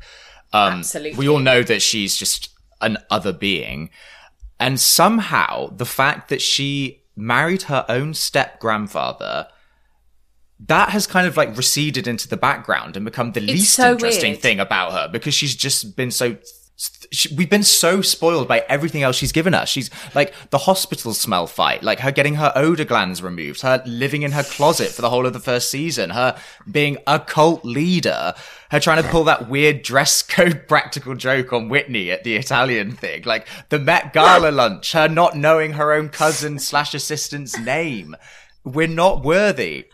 [0.52, 1.18] Um, Absolutely.
[1.18, 2.50] We all know that she's just
[2.82, 3.90] an other being.
[4.60, 9.48] And somehow the fact that she married her own step grandfather,
[10.68, 14.32] that has kind of like receded into the background and become the least so interesting
[14.32, 14.42] weird.
[14.42, 16.38] thing about her because she's just been so.
[17.36, 19.68] We've been so spoiled by everything else she's given us.
[19.68, 24.22] She's like the hospital smell fight, like her getting her odor glands removed, her living
[24.22, 26.38] in her closet for the whole of the first season, her
[26.72, 28.34] being a cult leader,
[28.72, 32.92] her trying to pull that weird dress code practical joke on Whitney at the Italian
[32.94, 38.16] thing, like the Met Gala lunch, her not knowing her own cousin slash assistant's name.
[38.64, 39.86] We're not worthy.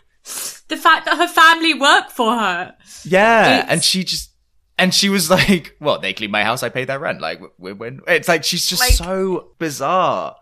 [0.68, 2.74] The fact that her family work for her.
[3.04, 4.30] Yeah, It's- and she just
[4.78, 7.72] and she was like, "Well, they clean my house, I pay their rent." Like, we
[7.72, 8.00] win.
[8.06, 10.36] It's like she's just Like- so bizarre.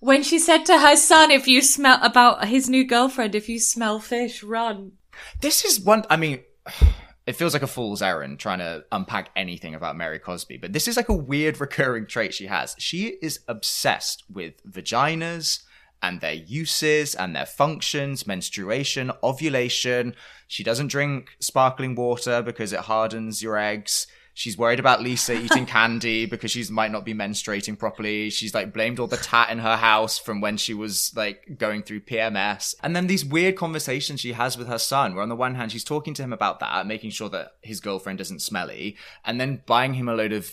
[0.00, 3.58] When she said to her son, if you smell about his new girlfriend, if you
[3.58, 4.92] smell fish, run.
[5.40, 6.04] This is one.
[6.08, 6.40] I mean,
[7.26, 10.86] it feels like a fool's errand trying to unpack anything about Mary Cosby, but this
[10.86, 12.76] is like a weird recurring trait she has.
[12.78, 15.64] She is obsessed with vaginas
[16.02, 20.14] and their uses and their functions, menstruation, ovulation.
[20.46, 24.06] She doesn't drink sparkling water because it hardens your eggs.
[24.38, 28.30] She's worried about Lisa eating candy because she might not be menstruating properly.
[28.30, 31.82] She's like blamed all the tat in her house from when she was like going
[31.82, 32.76] through PMS.
[32.80, 35.72] And then these weird conversations she has with her son, where on the one hand,
[35.72, 39.62] she's talking to him about that, making sure that his girlfriend isn't smelly, and then
[39.66, 40.52] buying him a load of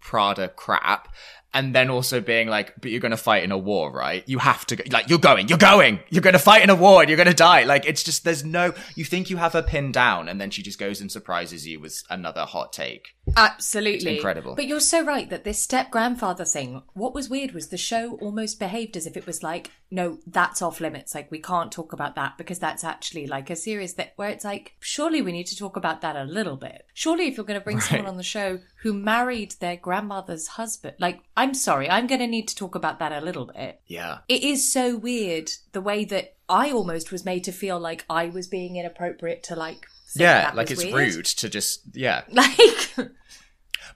[0.00, 1.14] Prada crap.
[1.52, 4.22] And then also being like, but you're going to fight in a war, right?
[4.28, 4.84] You have to go.
[4.92, 7.26] Like, you're going, you're going, you're going to fight in a war and you're going
[7.26, 7.64] to die.
[7.64, 10.62] Like, it's just, there's no, you think you have her pinned down and then she
[10.62, 13.16] just goes and surprises you with another hot take.
[13.36, 13.96] Absolutely.
[13.96, 14.54] It's incredible.
[14.54, 18.16] But you're so right that this step grandfather thing, what was weird was the show
[18.20, 21.16] almost behaved as if it was like, no, that's off limits.
[21.16, 24.44] Like, we can't talk about that because that's actually like a series that, where it's
[24.44, 26.86] like, surely we need to talk about that a little bit.
[26.94, 30.96] Surely if you're going to bring someone on the show who married their grandmother's husband,
[30.98, 33.80] like, I'm sorry, I'm going to need to talk about that a little bit.
[33.86, 34.18] Yeah.
[34.28, 38.26] It is so weird the way that I almost was made to feel like I
[38.26, 40.52] was being inappropriate to like, Yeah.
[40.54, 41.14] Like it's weird.
[41.14, 42.22] rude to just, yeah.
[42.32, 43.10] Like,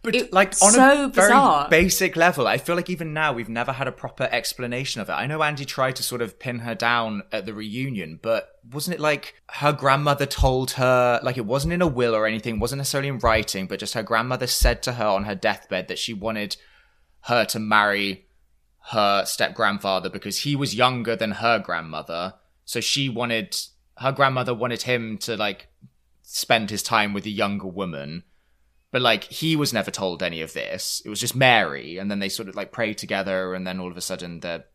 [0.04, 1.68] But It- like on so a very bizarre.
[1.70, 5.14] basic level, I feel like even now we've never had a proper explanation of it.
[5.14, 8.96] I know Andy tried to sort of pin her down at the reunion, but wasn't
[8.96, 12.78] it like her grandmother told her, like it wasn't in a will or anything, wasn't
[12.78, 16.12] necessarily in writing, but just her grandmother said to her on her deathbed that she
[16.12, 16.56] wanted
[17.22, 18.26] her to marry
[18.90, 22.34] her step grandfather because he was younger than her grandmother.
[22.66, 23.56] So she wanted,
[23.96, 25.68] her grandmother wanted him to like
[26.22, 28.24] spend his time with a younger woman.
[28.94, 31.02] But like he was never told any of this.
[31.04, 33.90] It was just Mary, and then they sort of like pray together, and then all
[33.90, 34.66] of a sudden they're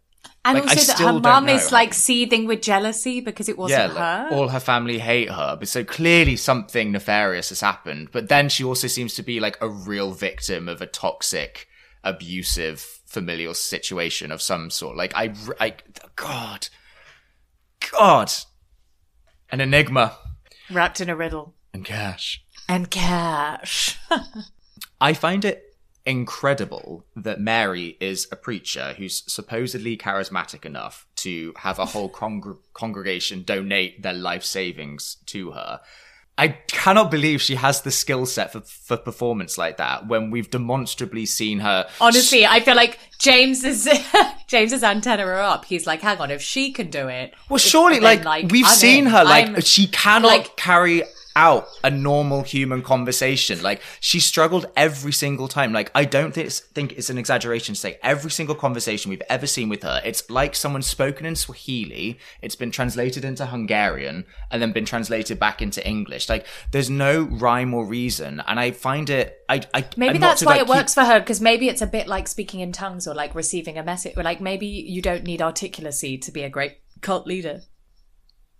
[0.43, 3.57] And Like, I also that still her mum is like seething with jealousy because it
[3.57, 4.35] wasn't yeah, like, her.
[4.35, 5.55] all her family hate her.
[5.57, 8.09] But so clearly something nefarious has happened.
[8.11, 11.69] But then she also seems to be like a real victim of a toxic,
[12.03, 14.97] abusive familial situation of some sort.
[14.97, 15.75] Like I, I,
[16.17, 16.67] God,
[17.89, 18.33] God,
[19.49, 20.17] an enigma
[20.69, 21.55] Wrapped in a riddle.
[21.73, 22.43] and cash.
[22.69, 23.97] And cash.
[25.01, 31.79] I find it incredible that Mary is a preacher who's supposedly charismatic enough to have
[31.79, 35.81] a whole congr- congregation donate their life savings to her.
[36.37, 40.49] I cannot believe she has the skill set for, for performance like that when we've
[40.49, 41.85] demonstrably seen her.
[41.99, 43.89] Honestly, I feel like James is
[44.47, 45.65] James's antenna are up.
[45.65, 49.05] He's like, hang on, if she can do it, Well, surely, then, like, we've seen
[49.05, 49.11] in.
[49.11, 51.03] her, like I'm- she cannot like- carry
[51.35, 53.61] out a normal human conversation.
[53.61, 55.73] Like she struggled every single time.
[55.73, 59.21] Like I don't think it's, think it's an exaggeration to say every single conversation we've
[59.29, 62.19] ever seen with her, it's like someone spoken in Swahili.
[62.41, 66.29] It's been translated into Hungarian and then been translated back into English.
[66.29, 69.37] Like there's no rhyme or reason, and I find it.
[69.47, 71.69] I, I Maybe not that's to, why like, it keep- works for her because maybe
[71.69, 74.15] it's a bit like speaking in tongues or like receiving a message.
[74.17, 77.61] Or like maybe you don't need articulacy to be a great cult leader.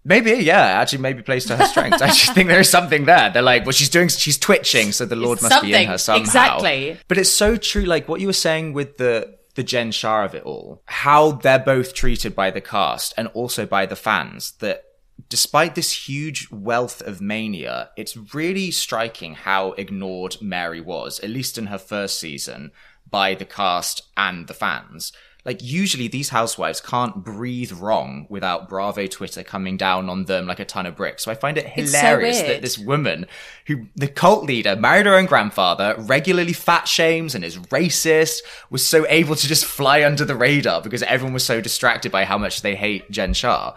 [0.05, 2.01] Maybe, yeah, actually, maybe plays to her strengths.
[2.01, 3.29] I just think there is something there.
[3.29, 6.21] They're like, well, she's doing, she's twitching, so the Lord must be in her somehow.
[6.21, 6.97] exactly.
[7.07, 10.35] But it's so true, like what you were saying with the the Jen Shah of
[10.35, 14.51] it all, how they're both treated by the cast and also by the fans.
[14.59, 14.83] That
[15.27, 21.57] despite this huge wealth of mania, it's really striking how ignored Mary was, at least
[21.57, 22.71] in her first season,
[23.09, 25.11] by the cast and the fans.
[25.45, 30.59] Like usually these housewives can't breathe wrong without Bravo Twitter coming down on them like
[30.59, 31.23] a ton of bricks.
[31.23, 33.25] So I find it It's so hilarious that this woman
[33.65, 38.85] who the cult leader married her own grandfather, regularly fat shames and is racist, was
[38.85, 42.37] so able to just fly under the radar because everyone was so distracted by how
[42.37, 43.75] much they hate Jen Shah.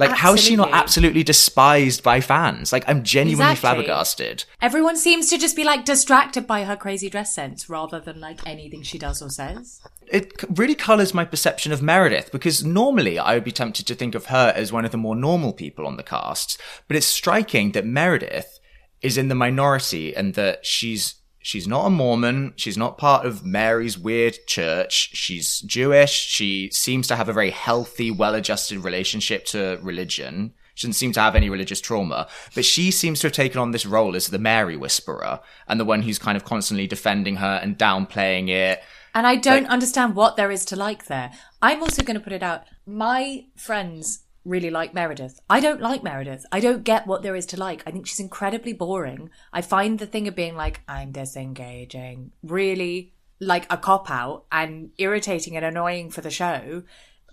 [0.00, 1.22] Like, how is she not Absolutely.
[1.22, 2.72] despised by fans?
[2.72, 3.60] Like, I'm genuinely Exactly.
[3.84, 4.44] flabbergasted.
[4.60, 8.40] Everyone seems to just be like distracted by her crazy dress sense rather than like
[8.46, 9.80] anything she does or says.
[10.10, 14.16] it really colors my perception of Meredith because normally I would be tempted to think
[14.16, 17.70] of her as one of the more normal people on the cast, but it's striking
[17.72, 18.58] that Meredith
[19.02, 23.44] is in the minority and that she's she's not a Mormon, she's not part of
[23.44, 29.78] Mary's weird church, she's Jewish, she seems to have a very healthy, well-adjusted relationship to
[29.82, 30.52] religion.
[30.74, 33.72] She doesn't seem to have any religious trauma, but she seems to have taken on
[33.72, 37.60] this role as the Mary whisperer and the one who's kind of constantly defending her
[37.62, 38.82] and downplaying it.
[39.14, 41.32] And I don't understand what there is to like there.
[41.60, 42.64] I'm also going to put it out.
[42.86, 45.40] My friends really like Meredith.
[45.48, 46.46] I don't like Meredith.
[46.50, 47.82] I don't get what there is to like.
[47.86, 49.30] I think she's incredibly boring.
[49.52, 54.90] I find the thing of being like, I'm disengaging, really like a cop out and
[54.98, 56.82] irritating and annoying for the show.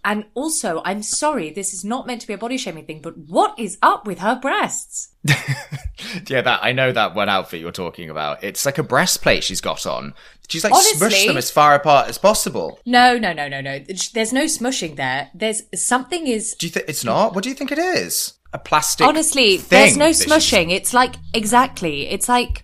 [0.08, 3.18] And also, I'm sorry, this is not meant to be a body shaming thing, but
[3.18, 5.10] what is up with her breasts?
[6.28, 8.44] Yeah, that I know that one outfit you're talking about.
[8.44, 10.14] It's like a breastplate she's got on.
[10.48, 12.80] She's like smushed them as far apart as possible.
[12.86, 13.80] No, no, no, no, no.
[13.80, 15.30] There's no smushing there.
[15.34, 17.34] There's something is Do you think it's not?
[17.34, 18.34] What do you think it is?
[18.54, 19.08] A plastic.
[19.08, 20.72] Honestly, there's no that she's- smushing.
[20.72, 22.08] It's like exactly.
[22.08, 22.64] It's like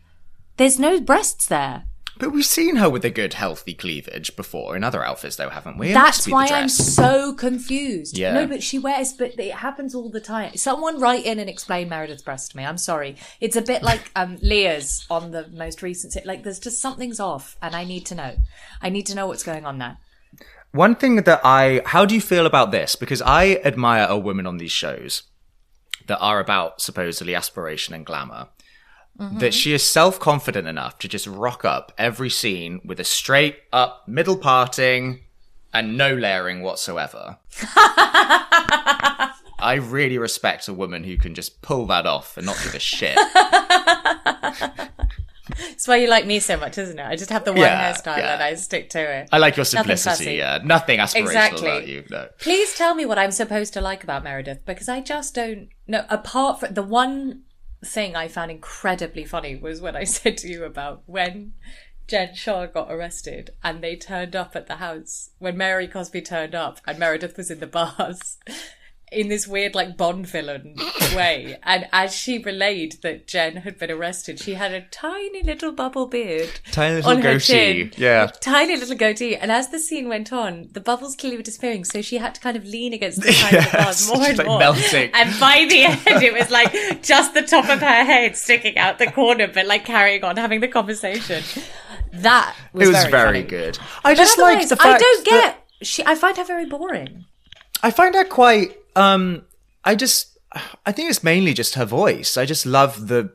[0.57, 1.85] there's no breasts there.
[2.23, 5.77] But we've seen her with a good, healthy cleavage before in other outfits, though, haven't
[5.77, 5.89] we?
[5.89, 8.17] It That's why I'm so confused.
[8.17, 8.31] Yeah.
[8.33, 10.55] No, but she wears, but it happens all the time.
[10.55, 12.63] Someone write in and explain Meredith's breast to me.
[12.63, 13.17] I'm sorry.
[13.41, 16.25] It's a bit like um, Leah's on the most recent.
[16.25, 18.37] Like, there's just something's off, and I need to know.
[18.81, 19.97] I need to know what's going on there.
[20.71, 22.95] One thing that I, how do you feel about this?
[22.95, 25.23] Because I admire a woman on these shows
[26.07, 28.47] that are about supposedly aspiration and glamour.
[29.17, 29.49] That mm-hmm.
[29.49, 34.07] she is self confident enough to just rock up every scene with a straight up
[34.07, 35.19] middle parting
[35.71, 37.37] and no layering whatsoever.
[39.59, 42.79] I really respect a woman who can just pull that off and not give a
[42.79, 43.17] shit.
[45.59, 47.05] That's why you like me so much, isn't it?
[47.05, 48.33] I just have the one Yeah, hairstyle yeah.
[48.33, 49.29] and I stick to it.
[49.31, 50.09] I like your simplicity.
[50.09, 50.33] fussy.
[50.35, 51.69] Yeah, nothing aspirational Exactly.
[51.69, 52.03] about you.
[52.09, 52.27] No.
[52.39, 56.05] Please tell me what I'm supposed to like about Meredith because I just don't know.
[56.09, 57.43] Apart from the one
[57.83, 61.53] thing I found incredibly funny was when I said to you about when
[62.07, 66.55] Jen Shah got arrested and they turned up at the house when Mary Cosby turned
[66.55, 68.37] up and Meredith was in the bars.
[69.13, 70.75] In this weird, like Bond villain
[71.15, 75.71] way, and as she relayed that Jen had been arrested, she had a tiny little
[75.71, 78.27] bubble beard, Tiny little on her goatee, chin, yeah.
[78.41, 79.35] tiny little goatee.
[79.35, 82.41] And as the scene went on, the bubbles clearly were disappearing, so she had to
[82.41, 84.59] kind of lean against the side of the Yes, bars more she's, and like, more.
[84.59, 85.11] melting.
[85.13, 88.97] And by the end, it was like just the top of her head sticking out
[88.99, 91.43] the corner, but like carrying on, having the conversation.
[92.13, 93.77] That was It was very, very, good.
[94.03, 95.87] I But just like the fact I don't that- get.
[95.87, 97.25] She, I find her very boring.
[97.81, 98.77] I find her quite.
[98.95, 99.43] Um,
[99.83, 100.37] I just.
[100.85, 102.37] I think it's mainly just her voice.
[102.37, 103.31] I just love the.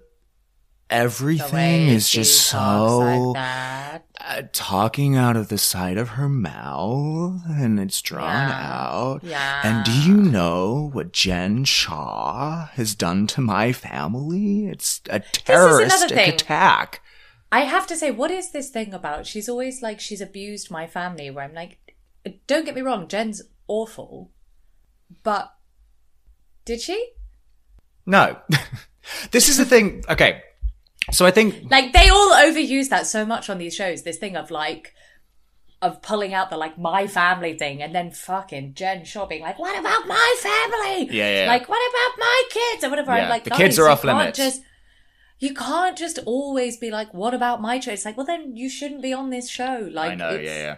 [0.90, 4.06] Everything is just so that.
[4.20, 8.70] uh, talking out of the side of her mouth, and it's drawn Yeah.
[8.90, 9.20] out.
[9.22, 9.60] Yeah.
[9.64, 14.68] And do you know what Jen Shah has done to my family?
[14.68, 16.32] It's a terroristic thing.
[16.34, 17.02] attack.
[17.52, 19.26] I have to say, what is this thing about?
[19.26, 21.30] She's always like she's abused my family.
[21.30, 21.78] Where I'm like,
[22.46, 24.30] don't get me wrong, Jen's awful,
[25.22, 25.52] but
[26.64, 27.12] did she?
[28.06, 28.38] No.
[29.30, 30.04] This is the thing.
[30.08, 30.42] Okay.
[31.10, 34.02] So I think Like they all overuse that so much on these shows.
[34.02, 34.94] This thing of like
[35.80, 39.58] of pulling out the like my family thing and then fucking Jen Shah being like,
[39.58, 41.16] What about my family?
[41.16, 41.48] Yeah, yeah.
[41.48, 42.84] Like, what about my kids?
[42.84, 43.16] Or whatever.
[43.16, 44.36] Yeah, I'm like, the kids are off limits.
[44.36, 44.62] Just,
[45.38, 48.04] you can't just always be like, What about my choice?
[48.04, 49.88] Like, well then you shouldn't be on this show.
[49.90, 50.76] Like I know, it's, yeah, yeah.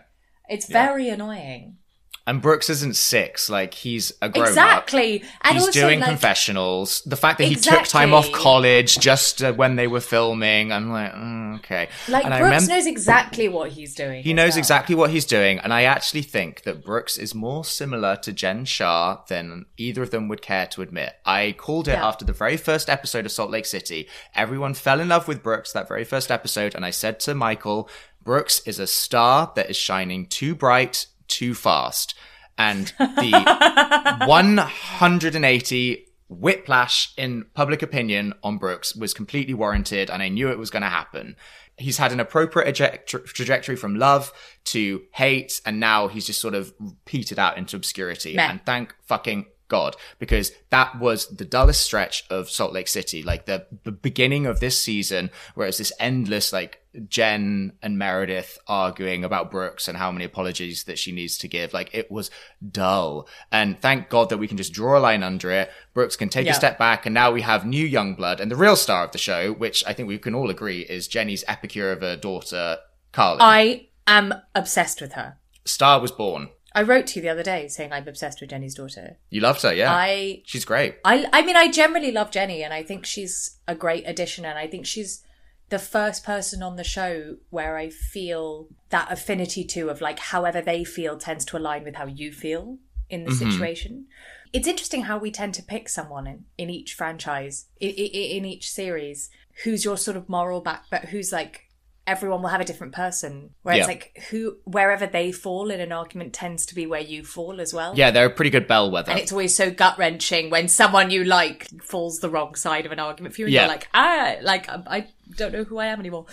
[0.49, 1.79] It's very annoying.
[2.27, 3.51] And Brooks isn't six.
[3.51, 4.49] Like he's a grown up.
[4.51, 5.25] Exactly.
[5.43, 7.03] And He's also, doing like, confessionals.
[7.03, 10.91] The fact that he took time off college just uh, when they were filming, I'm
[10.93, 11.89] like, mm, okay.
[12.09, 14.23] Like and I Brooks knows exactly what he's doing.
[14.23, 14.59] He knows well.
[14.59, 18.65] exactly what he's doing, and I actually think that Brooks is more similar to Jen
[18.65, 21.15] Shah than either of them would care to admit.
[21.25, 22.07] I called it Yeah.
[22.07, 24.09] after the very first episode of Salt Lake City.
[24.35, 27.89] Everyone fell in love with Brooks that very first episode, and I said to Michael,
[28.23, 32.15] Brooks is a star that is shining too bright, too fast.
[32.59, 33.31] And the
[34.27, 40.71] 180 whiplash in public opinion on Brooks was completely warranted, and I knew it was
[40.71, 41.37] going to happen.
[41.77, 44.33] He's had an appropriate tra- trajectory from love
[44.67, 46.73] to hate, and now he's just sort of
[47.05, 48.37] petered out into obscurity.
[48.37, 48.43] Meh.
[48.43, 53.23] And thank fucking God, because that was the dullest stretch of Salt Lake City.
[53.23, 58.59] Like the, the beginning of this season, where it's this endless, like Jen and Meredith
[58.67, 61.73] arguing about Brooks and how many apologies that she needs to give.
[61.73, 62.31] Like it was
[62.71, 63.29] dull.
[63.53, 65.71] And thank God that we can just draw a line under it.
[65.95, 66.53] Brooks can take Yeah.
[66.53, 69.13] a step back, and now we have new young blood and the real star of
[69.13, 72.79] the show, which I think we can all agree is Jenny's epicure of a daughter,
[73.13, 73.39] Carly.
[73.41, 75.37] I am obsessed with her.
[75.65, 76.49] Star was born.
[76.73, 79.19] I wrote to you the other day saying I'm obsessed with Jenny's daughter.
[79.29, 79.93] You loved her, yeah.
[79.93, 80.97] I She's great.
[81.05, 84.57] I I mean I generally love Jenny and I think she's a great addition and
[84.57, 85.25] I think she's
[85.71, 90.61] the first person on the show where I feel that affinity to of like however
[90.61, 92.79] they feel tends to align with how you feel
[93.09, 93.51] in the mm-hmm.
[93.51, 94.07] situation.
[94.53, 98.71] It's interesting how we tend to pick someone in, in each franchise, in, in each
[98.71, 99.31] series,
[99.63, 101.70] who's your sort of moral back, but who's like
[102.07, 103.51] everyone will have a different person.
[103.63, 103.81] Where Yeah.
[103.83, 107.61] it's like who wherever they fall in an argument tends to be where you fall
[107.61, 107.93] as well.
[107.97, 109.11] Yeah, they're a pretty good bellwether.
[109.13, 112.93] And it's always so gut wrenching when someone you like falls the wrong side of
[112.93, 113.61] an argument for you, and Yeah.
[113.63, 116.27] you're like, ah, like I, I don't know who I am anymore.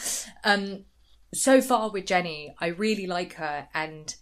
[0.44, 0.86] Um,
[1.34, 4.16] so far with Jenny, I really like her, and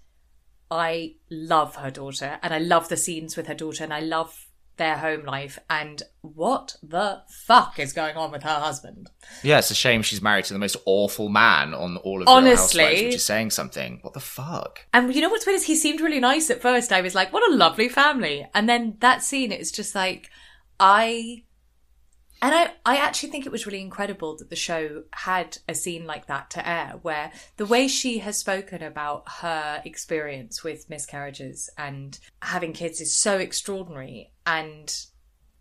[0.71, 4.44] I love her daughter, and I love the scenes with her daughter, and I love
[4.77, 5.59] their home life.
[5.69, 9.09] And what the fuck is going on with her husband?
[9.43, 12.38] Yeah, it's a shame she's married to the most awful man on all of Real
[12.38, 12.83] Honestly.
[12.83, 13.99] Housewives, which is saying something.
[14.01, 14.85] What the fuck?
[14.93, 16.91] And you know what's weird is he seemed really nice at first.
[16.91, 18.47] I was like, what a lovely family.
[18.53, 20.29] And then that scene, it's just like,
[20.79, 21.43] I,
[22.41, 26.05] and I, I actually think it was really incredible that the show had a scene
[26.05, 31.69] like that to air, where the way she has spoken about her experience with miscarriages
[31.77, 34.31] and having kids is so extraordinary.
[34.45, 34.93] And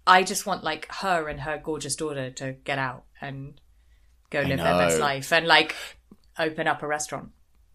[0.07, 3.61] I just want like her and her gorgeous daughter to get out and
[4.31, 5.75] go live their best life and like
[6.39, 7.31] open up a restaurant.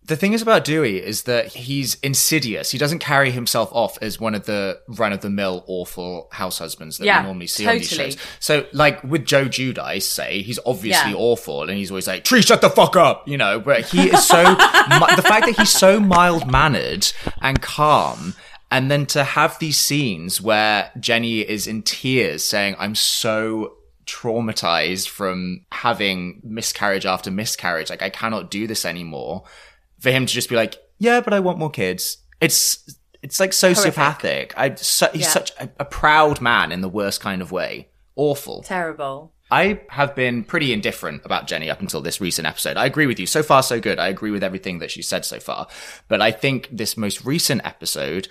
[0.06, 2.72] The thing is about Duy is that he's insidious.
[2.72, 6.58] He doesn't carry himself off as one of the run of the mill awful house
[6.58, 8.17] husbands that Yeah, we normally see on these shows.
[8.39, 11.17] So, like with Joe Giudice, say he's obviously Yeah.
[11.17, 13.60] awful, and he's always like, "Tree, shut the fuck up," you know.
[13.60, 18.34] But he is so the fact that he's so mild mannered and calm.
[18.71, 25.08] And then to have these scenes where Jenny is in tears saying, I'm so traumatized
[25.08, 27.89] from having miscarriage after miscarriage.
[27.89, 29.43] Like, I cannot do this anymore.
[29.99, 32.17] For him to just be like, yeah, but I want more kids.
[32.39, 34.51] It's, it's like sociopathic.
[34.55, 35.27] I, su- he's Yeah.
[35.29, 37.89] such a, a proud man in the worst kind of way.
[38.15, 38.63] Awful.
[38.63, 39.34] Terrible.
[39.51, 42.77] I have been pretty indifferent about Jenny up until this recent episode.
[42.77, 43.25] I agree with you.
[43.25, 43.97] So far, so good.
[43.97, 45.67] I agree with everything that she said so far.
[46.08, 48.27] But I think this most recent episode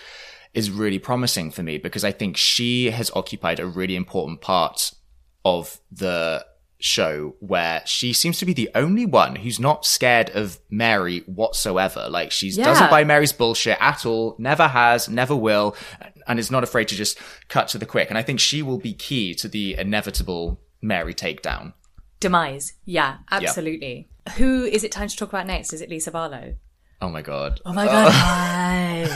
[0.55, 4.93] is really promising for me because I think she has occupied a really important part
[5.45, 6.45] of the
[6.81, 12.09] show where she seems to be the only one who's not scared of Mary whatsoever.
[12.09, 12.65] Like she Yeah.
[12.65, 15.75] doesn't buy Mary's bullshit at all, never has, never will,
[16.29, 18.11] and is not afraid to just cut to the quick.
[18.11, 21.73] And I think she will be key to the inevitable Mary takedown.
[22.21, 22.75] Demise.
[22.85, 24.09] Yeah, absolutely.
[24.37, 25.73] Who is it time to talk about next?
[25.73, 26.55] Is it Lisa Barlow?
[27.01, 27.61] Oh my god.
[27.65, 29.07] Oh my god, uh, hi.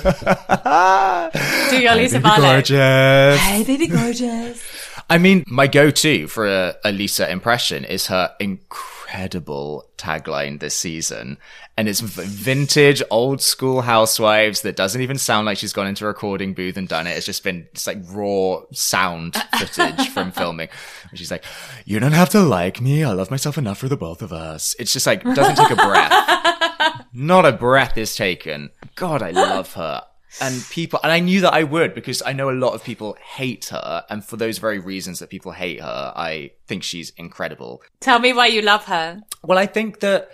[1.71, 2.53] Do your Lisa Barlow.
[2.53, 3.40] Gorgeous.
[3.40, 4.62] Hey, baby gorgeous.
[5.11, 11.38] I mean, my go-to for a, a Lisa impression is her incredible tagline this season.
[11.76, 16.09] And it's vintage, old school housewives that doesn't even sound like she's gone into a
[16.09, 17.16] recording booth and done it.
[17.16, 20.68] It's just been, it's like raw sound footage from filming.
[21.11, 21.45] And she's like,
[21.84, 23.05] you don't have to like me.
[23.05, 24.74] I love myself enough for the both of us.
[24.78, 27.07] It's just like, doesn't take a breath.
[27.12, 28.70] Not a breath is taken.
[28.95, 30.03] God, I love her.
[30.41, 33.16] And people, and I knew that I would because I know a lot of people
[33.22, 34.05] hate her.
[34.09, 37.83] And for those very reasons that people hate her, I think she's incredible.
[38.01, 39.20] Tell me why you love her.
[39.43, 40.30] Well, I think that,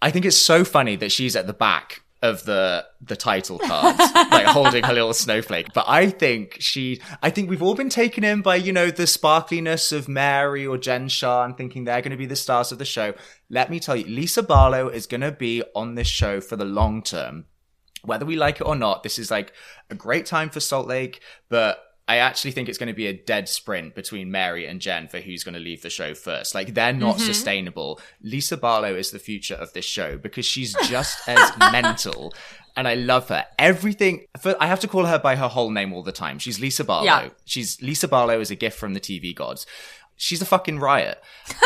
[0.00, 3.98] I think it's so funny that she's at the back of the the title cards,
[4.14, 5.74] like holding her little snowflake.
[5.74, 9.06] But I think she, I think we've all been taken in by you know the
[9.06, 12.78] sparkliness of Mary or Jen Shah and thinking they're going to be the stars of
[12.78, 13.12] the show.
[13.50, 16.64] Let me tell you, Lisa Barlow is going to be on this show for the
[16.64, 17.44] long term.
[18.04, 19.52] Whether we like it or not, this is like
[19.90, 23.14] a great time for Salt Lake, but I actually think it's going to be a
[23.16, 26.54] dead sprint between Mary and Jen for who's going to leave the show first.
[26.54, 27.24] Like they're not Mm-hmm.
[27.26, 28.00] sustainable.
[28.22, 32.34] Lisa Barlow is the future of this show because she's just as mental.
[32.76, 33.46] And I love her.
[33.58, 36.38] Everything, for, I have to call her by her whole name all the time.
[36.38, 37.04] She's Lisa Barlow.
[37.06, 37.28] Yeah.
[37.46, 39.64] She's Lisa Barlow is a gift from the TV gods.
[40.16, 41.22] She's a fucking riot.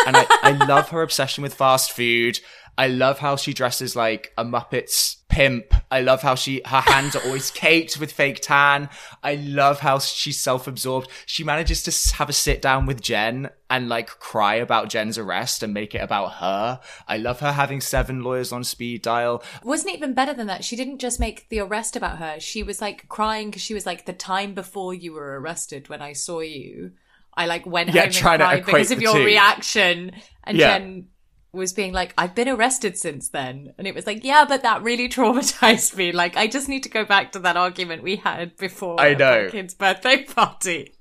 [0.07, 2.39] And I, I love her obsession with fast food.
[2.77, 5.73] I love how she dresses like a Muppets pimp.
[5.89, 8.89] I love how she, her hands are always caked with fake tan.
[9.23, 11.09] I love how she's self-absorbed.
[11.27, 15.63] She manages to have a sit down with Jen and like cry about Jen's arrest
[15.63, 16.81] and make it about her.
[17.07, 19.45] I love her having seven lawyers on speed dial.
[19.63, 20.65] Wasn't even better than that.
[20.65, 22.41] She didn't just make the arrest about her.
[22.41, 26.03] She was like crying because she was like, the time before you were arrested when
[26.03, 26.93] I saw you,
[27.33, 29.25] I like went Yeah, home and cried because of your two.
[29.25, 30.11] reaction.
[30.43, 30.79] And Yeah.
[30.79, 31.07] Jen
[31.53, 33.73] was being like, I've been arrested since then.
[33.79, 36.13] And it was like, yeah, but that really traumatized me.
[36.13, 39.45] Like, I just need to go back to that argument we had before I know.
[39.45, 40.93] my kid's birthday party.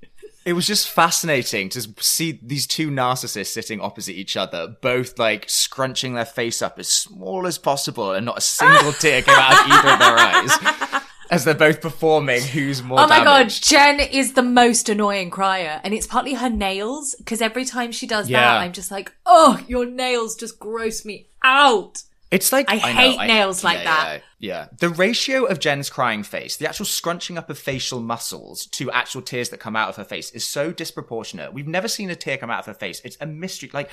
[0.44, 5.44] It was just fascinating to see these two narcissists sitting opposite each other, both like
[5.48, 9.52] scrunching their face up as small as possible and not a single tear came out
[9.52, 13.48] of either of their eyes as they're both performing who's more Oh my god.
[13.48, 15.80] Jen is the most annoying crier.
[15.84, 18.40] And it's partly her nails, because every time she does Yeah.
[18.40, 22.02] that, I'm just like, oh, your nails just gross me out.
[22.30, 24.22] It's like I know, hate nails like yeah, that.
[24.38, 24.66] Yeah, yeah.
[24.80, 29.22] The ratio of Jen's crying face, the actual scrunching up of facial muscles to actual
[29.22, 31.54] tears that come out of her face is so disproportionate.
[31.54, 33.00] We've never seen a tear come out of her face.
[33.02, 33.70] It's a mystery.
[33.72, 33.88] Like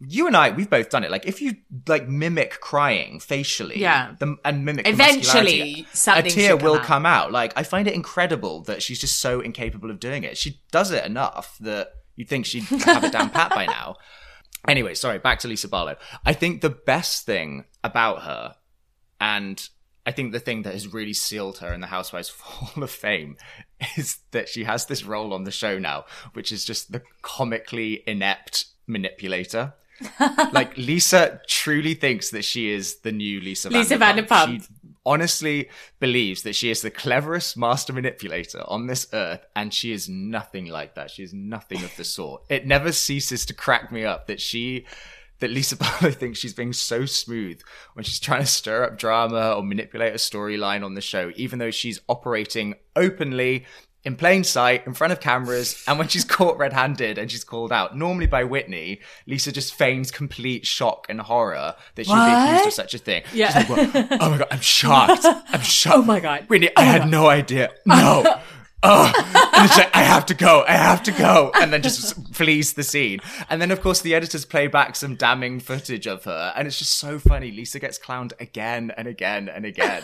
[0.00, 1.10] you and I, we've both done it.
[1.10, 1.56] Like if you
[1.88, 4.14] like mimic crying facially, Yeah.
[4.18, 6.82] the, and mimic Eventually, a tear come will out.
[6.84, 7.32] come out.
[7.32, 10.36] Like I find it incredible that she's just so incapable of doing it.
[10.38, 13.96] She does it enough that you'd think she'd have it down pat by now.
[14.66, 15.96] Anyway, sorry, back to Lisa Barlow.
[16.26, 18.54] I think the best thing about her,
[19.20, 19.68] and
[20.04, 23.36] I think the thing that has really sealed her in the Housewives Hall of Fame,
[23.96, 28.02] is that she has this role on the show now, which is just the comically
[28.06, 29.74] inept manipulator.
[30.52, 34.26] like Lisa truly thinks that she is the new Lisa, Lisa Vanderpump.
[34.26, 34.62] Vanderpump.
[34.62, 34.74] She
[35.08, 35.68] honestly
[36.00, 40.66] believes that she is the cleverest master manipulator on this earth, and she is nothing
[40.66, 41.10] like that.
[41.10, 42.42] She is nothing of the sort.
[42.48, 44.84] It never ceases to crack me up that she,
[45.40, 47.60] that Lisa Barlow thinks she's being so smooth
[47.94, 51.58] when she's trying to stir up drama or manipulate a storyline on the show, even
[51.58, 53.64] though she's operating openly.
[54.08, 57.44] In plain sight, in front of cameras, and when she's caught red handed and she's
[57.44, 62.18] called out, normally by Whitney, Lisa just feigns complete shock and horror that she'd be
[62.18, 63.22] accused of such a thing.
[63.34, 63.48] Yeah.
[63.48, 64.12] She's like, "What?
[64.18, 65.26] oh my god, I'm shocked.
[65.26, 65.98] I'm shocked.
[65.98, 66.44] Oh my God.
[66.48, 67.70] Whitney, oh I had no idea.
[67.84, 68.40] No.
[68.82, 69.12] oh.
[69.54, 70.64] And it's like, I have to go.
[70.66, 71.50] I have to go.
[71.54, 73.20] And then just flees the scene.
[73.50, 76.54] And then, of course, the editors play back some damning footage of her.
[76.56, 77.50] And it's just so funny.
[77.50, 80.00] Lisa gets clowned again and again and again.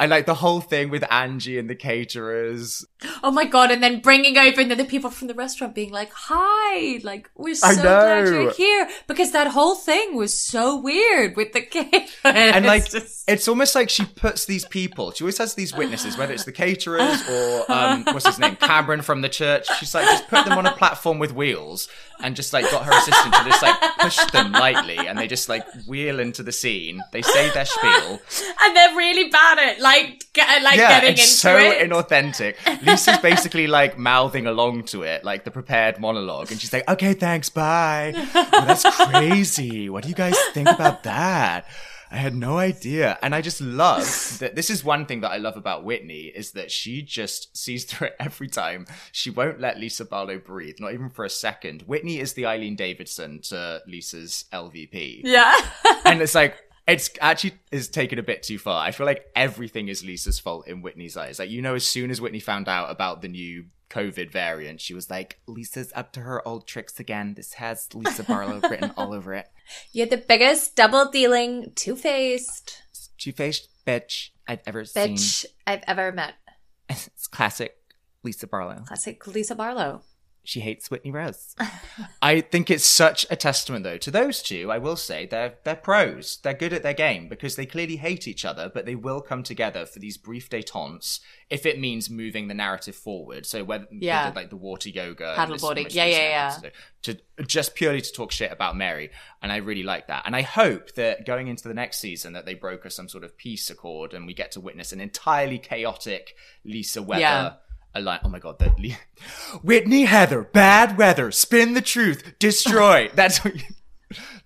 [0.00, 2.84] I like the whole thing with Angie and the caterers.
[3.22, 3.70] Oh my god!
[3.72, 7.28] And then bringing over, and then the people from the restaurant being like, "Hi, like
[7.36, 12.10] we're so glad you're here," because that whole thing was so weird with the cake.
[12.24, 15.74] and like It's just- it's almost like she puts these people she always has these
[15.74, 19.94] witnesses whether it's the caterers or um what's his name cameron from the church she's
[19.94, 21.88] like just put them on a platform with wheels
[22.20, 25.48] and just like got her assistant to just like push them lightly and they just
[25.48, 27.00] like wheel into the scene.
[27.12, 28.20] They say their spiel.
[28.60, 31.80] And they're really bad at like get, uh, like yeah getting into so it.
[31.80, 32.82] So inauthentic.
[32.84, 37.14] Lisa's basically like mouthing along to it like the prepared monologue and she's like okay
[37.14, 38.12] thanks bye.
[38.34, 39.88] Well, that's crazy.
[39.88, 41.66] What do you guys think about that
[42.10, 43.18] I had no idea.
[43.22, 46.52] And I just love that this is one thing that I love about Whitney is
[46.52, 48.86] that she just sees through it every time.
[49.12, 51.82] She won't let Lisa Barlow breathe, not even for a second.
[51.82, 55.20] Whitney is the Eileen Davidson to Lisa's LVP.
[55.24, 55.54] yeah.
[56.04, 56.56] and it's like
[56.86, 58.84] it's actually is taken a bit too far.
[58.84, 61.38] I feel like everything is Lisa's fault in Whitney's eyes.
[61.38, 64.94] Like you know, as soon as Whitney found out about the new COVID variant, she
[64.94, 67.34] was like, "Lisa's up to her old tricks again.
[67.34, 69.46] This has Lisa Barlow written all over it.
[69.92, 72.82] You're the biggest double dealing, two faced
[73.18, 75.16] Two faced bitch I've ever seen.
[75.16, 76.34] bitch I've ever met.
[76.90, 77.76] It's classic
[78.22, 78.82] Lisa Barlow.
[78.86, 80.02] Classic Lisa Barlow.
[80.48, 81.54] She hates Whitney Rose.
[82.22, 84.72] I think it's such a testament, though, to those two.
[84.72, 86.38] I will say they're they're pros.
[86.42, 89.42] They're good at their game because they clearly hate each other, but they will come
[89.42, 91.20] together for these brief détentes
[91.50, 93.44] if it means moving the narrative forward.
[93.44, 94.22] So whether Yeah.
[94.24, 95.92] they did, like the water yoga, Paddleboarding.
[95.92, 96.52] Yeah, yeah, yeah.
[96.56, 96.72] episode,
[97.02, 99.10] to just purely to talk shit about Mary,
[99.42, 100.22] and I really like that.
[100.24, 103.36] And I hope that going into the next season that they broker some sort of
[103.36, 106.34] peace accord and we get to witness an entirely chaotic
[106.64, 107.20] Lisa Weather.
[107.20, 107.52] Yeah.
[107.94, 108.96] A line, oh my god, Le-
[109.62, 113.10] Whitney Heather, bad weather, spin the truth, destroy.
[113.14, 113.62] That's what you,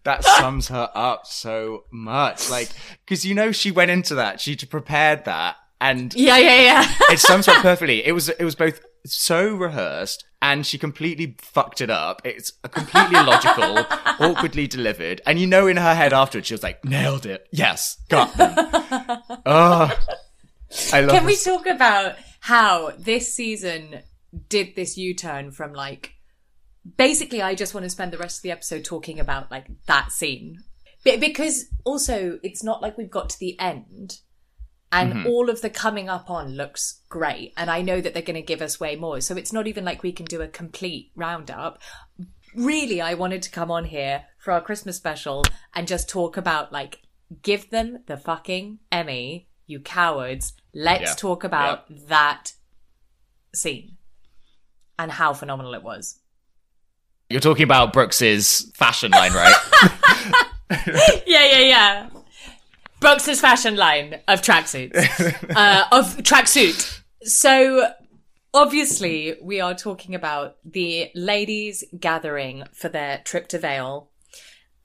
[0.05, 2.51] that sums her up so much.
[2.51, 2.71] Like,
[3.05, 6.89] because you know she went into that, she prepared that, and Yeah, yeah, yeah.
[7.11, 8.05] it sums up perfectly.
[8.07, 12.23] It was it was both so rehearsed and she completely fucked it up.
[12.25, 13.85] It's a completely illogical,
[14.21, 17.99] awkwardly delivered, and you know in her head afterwards she was like, "Nailed it, yes,
[18.09, 18.55] got them."
[19.47, 19.99] oh,
[20.93, 21.11] I love.
[21.11, 21.45] Can we this.
[21.45, 24.01] talk about how this season
[24.49, 26.15] did this U-turn from like
[26.97, 30.11] basically I just want to spend the rest of the episode talking about like that
[30.11, 30.59] scene.
[31.05, 34.19] Be- because also it's not like we've got to the end
[34.91, 35.27] and mm-hmm.
[35.29, 38.43] all of the coming up on looks great and I know that they're going to
[38.43, 39.21] give us way more.
[39.21, 41.81] So it's not even like we can do a complete roundup.
[42.57, 45.45] Really, I wanted to come on here for our Christmas special
[45.77, 47.03] and just talk about like
[47.41, 50.53] give them the fucking Emmy, you cowards.
[50.75, 51.15] Let's Yeah.
[51.17, 52.53] talk about that
[53.55, 53.97] scene
[54.99, 56.19] and how phenomenal it was.
[57.29, 59.55] You're talking about Brooks's fashion line, right?
[61.27, 62.11] yeah, yeah, yeah.
[63.01, 64.95] Brooks's fashion line of tracksuits,
[65.57, 67.01] uh, of tracksuit.
[67.23, 67.89] So
[68.55, 74.11] obviously, we are talking about the ladies gathering for their trip to Vail,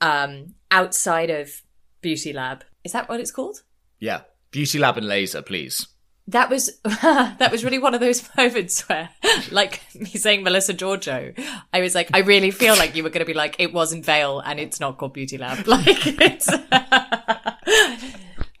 [0.00, 1.62] um, outside of
[2.00, 2.64] Beauty Lab.
[2.84, 3.62] Is that what it's called?
[4.00, 4.20] yeah,
[4.50, 5.86] Beauty Lab and Laser, please.
[6.28, 9.08] That was that was really one of those moments where,
[9.50, 11.32] like me saying Melissa Giorgio,
[11.72, 14.04] I was like, I really feel like you were going to be like, it wasn't
[14.04, 15.58] Vail and it's not called Beauty Lab.
[15.66, 16.48] Like it's,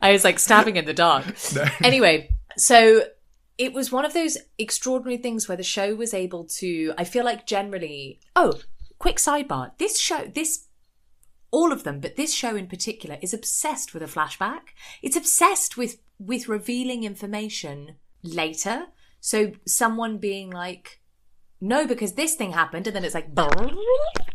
[0.00, 1.24] I was like stabbing in the dark.
[1.82, 3.02] Anyway, so
[3.58, 6.94] it was one of those extraordinary things where the show was able to.
[6.96, 8.20] I feel like generally.
[8.34, 8.54] Oh,
[8.98, 9.72] quick sidebar.
[9.78, 10.67] This show, this
[11.50, 14.74] all of them, but this show in particular is obsessed with a flashback.
[15.02, 18.86] It's obsessed with with revealing information later.
[19.20, 21.00] So someone being like,
[21.60, 23.34] "No, because this thing happened," and then it's like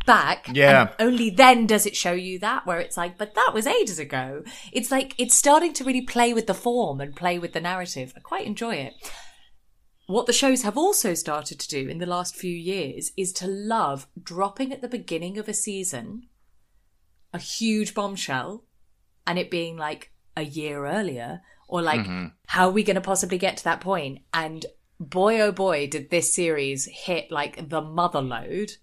[0.06, 0.50] back.
[0.54, 0.94] Yeah.
[1.00, 4.44] only then does it show you that, where it's like, "But that was ages ago."
[4.72, 8.14] It's like it's starting to really play with the form and play with the narrative.
[8.16, 8.94] I quite enjoy it.
[10.08, 13.48] What the shows have also started to do in the last few years is to
[13.48, 16.28] love dropping at the beginning of a season
[17.34, 18.64] a huge bombshell
[19.26, 22.28] and it being like a year earlier or like mm-hmm.
[22.48, 24.20] how are we going to possibly get to that point?
[24.34, 24.66] And
[25.00, 28.74] boy oh boy did this series hit like the mother load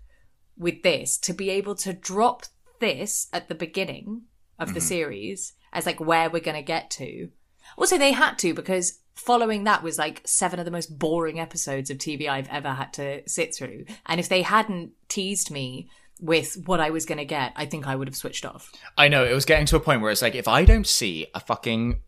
[0.56, 1.16] with this.
[1.18, 2.44] To be able to drop
[2.80, 4.22] this at the beginning
[4.58, 4.88] of the mm-hmm.
[4.88, 7.30] series as like where we're going to get to.
[7.78, 11.90] Also they had to because following that was like seven of the most boring episodes
[11.90, 13.84] of tv i've ever had to sit through.
[14.06, 15.88] And if they hadn't teased me
[16.20, 18.72] with what I was going to get, I think I would have switched off.
[18.96, 21.26] I know it was getting to a point where it's like if I don't see
[21.34, 22.00] a fucking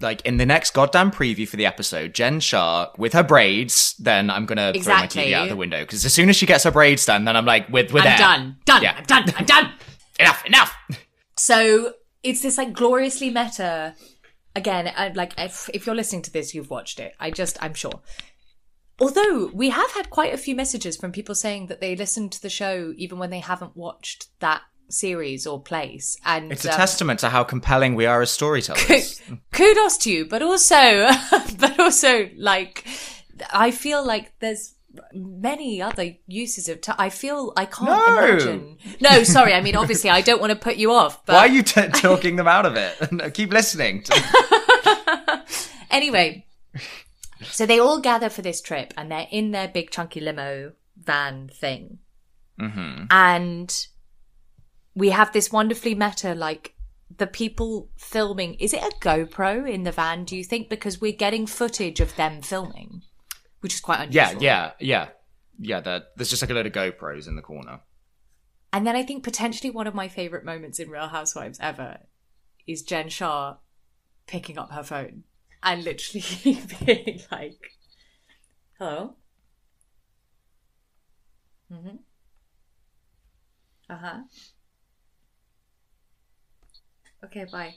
[0.00, 4.30] like in the next goddamn preview for the episode, Jen Shah with her braids, then
[4.30, 6.70] I'm gonna throw my TV out the window because as soon as she gets her
[6.70, 8.56] braids done, then I'm like, we're, we're I'm done.
[8.64, 8.82] Done.
[8.82, 8.96] Yeah.
[8.98, 9.24] I'm done.
[9.36, 9.72] I'm done.
[10.18, 10.74] Enough, enough.
[11.36, 11.92] So
[12.22, 13.94] it's this like gloriously meta.
[14.54, 17.14] Again, I, like if, if you're listening to this, you've watched it.
[17.20, 18.00] I just, I'm sure.
[18.98, 22.42] Although we have had quite a few messages from people saying that they listened to
[22.42, 26.76] the show even when they haven't watched that series or place, and It's a um,
[26.76, 29.20] testament to how compelling we are as storytellers.
[29.52, 30.76] kudos to you, but also,
[31.58, 32.86] but also, like,
[33.52, 34.74] I feel like there's
[35.12, 36.96] many other uses of time.
[36.98, 38.16] I feel I can't No.
[38.18, 38.78] imagine.
[39.00, 39.52] No, sorry.
[39.52, 41.88] I mean, obviously, I don't want to put you off, but Why are you t-
[41.92, 43.12] talking them out of it?
[43.12, 44.04] No, Keep listening.
[44.04, 45.42] To-
[45.90, 46.46] anyway,
[47.42, 51.48] so they all gather for this trip and they're in their big chunky limo van
[51.48, 51.98] thing.
[52.60, 53.04] Mm-hmm.
[53.10, 53.86] And
[54.94, 56.74] we have this wonderfully meta, like
[57.14, 58.54] the people filming.
[58.54, 60.68] Is it a GoPro in the van, do you think?
[60.68, 63.02] Because we're getting footage of them filming,
[63.60, 64.42] which is quite yeah, unusual.
[64.42, 65.08] yeah, yeah,
[65.58, 65.80] yeah.
[65.80, 67.80] There, there's just like a load of GoPros in the corner.
[68.72, 71.98] And then I think potentially one of my favorite moments in Real Housewives ever
[72.66, 73.56] is Jen Shah
[74.26, 75.24] picking up her phone
[75.66, 76.24] and literally
[76.86, 77.72] being like,
[78.78, 79.16] "Hello."
[81.70, 81.98] Mhm.
[83.90, 84.18] Uh huh.
[87.24, 87.74] Okay, bye.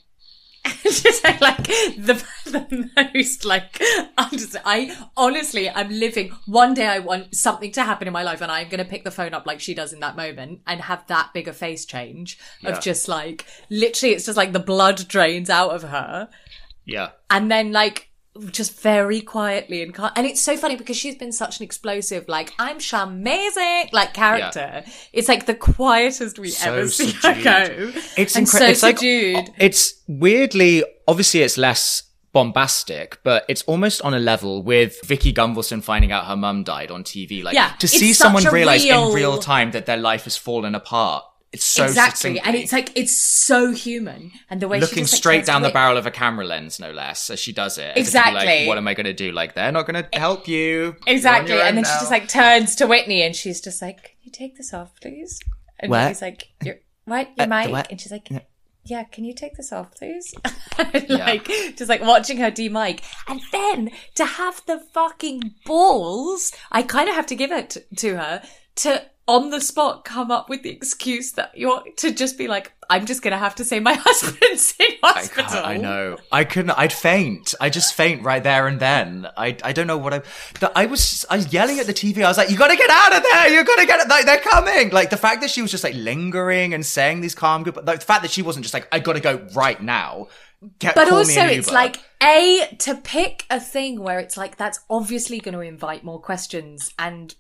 [0.84, 3.82] Just like the the most like
[4.18, 4.64] understand.
[4.66, 6.32] I honestly, I'm living.
[6.46, 9.04] One day, I want something to happen in my life, and I'm going to pick
[9.04, 12.38] the phone up like she does in that moment, and have that bigger face change
[12.66, 12.80] of Yeah.
[12.80, 16.30] just like literally, it's just like the blood drains out of her,
[16.92, 17.10] Yeah.
[17.30, 18.06] and then like
[18.52, 22.26] just very quietly and cal- and it's so funny because she's been such an explosive
[22.30, 24.84] like I'm amazing like character.
[25.12, 27.92] It's like the quietest we So ever see her go.
[28.18, 28.46] It's incredible.
[28.46, 29.36] so it's subdued.
[29.36, 35.34] like it's weirdly obviously it's less bombastic, but it's almost on a level with Vicki
[35.34, 37.44] Gunvalson finding out her mum died on TV.
[37.44, 40.76] Like Yeah, to see someone realize real- in real time that their life has fallen
[40.76, 41.24] apart.
[41.52, 45.14] It's so exactly, and it's like it's so human, and the way she looking just,
[45.14, 47.80] like, straight turns down the barrel of a camera lens, no less, as she does
[47.80, 47.82] it.
[47.82, 48.46] as if to be Exactly.
[48.60, 49.32] Like, what am I going to do?
[49.32, 50.96] Like, they're not going to help you.
[51.08, 54.12] Exactly, and own then she just like turns to Whitney, and she's just like, "Can
[54.22, 55.40] you take this off, please?"
[55.80, 56.10] And What?
[56.10, 56.76] he's like, "Your
[57.06, 57.30] what?
[57.36, 57.90] Your Uh, mic?" what?
[57.90, 58.28] And she's like,
[58.84, 60.32] "Yeah, can you take this off, please?"
[61.10, 61.46] like
[61.76, 67.16] just like watching her de-mic, and then to have the fucking balls, I kind of
[67.16, 68.44] have to give it t- to her
[68.76, 72.74] to on the spot come up with the excuse that you're to just be like,
[72.90, 76.18] "I'm just gonna have to say my husband's in I, hospital." can't, I know.
[76.32, 76.72] I couldn't.
[76.72, 77.54] I'd faint.
[77.62, 79.28] I just faint right there and then.
[79.38, 80.22] I I don't know what I.
[80.60, 82.24] The, I was I was yelling at the TV.
[82.24, 83.50] I was like, "You got to get out of there!
[83.50, 84.10] You got to get it!
[84.10, 87.36] Like they're coming!" Like the fact that she was just like lingering and saying these
[87.36, 89.82] calm good, like the fact that she wasn't just like, "I got to go right
[89.82, 90.28] now."
[90.80, 95.40] Get, But also, it's like a to pick a thing where it's like that's obviously
[95.40, 97.34] going to invite more questions and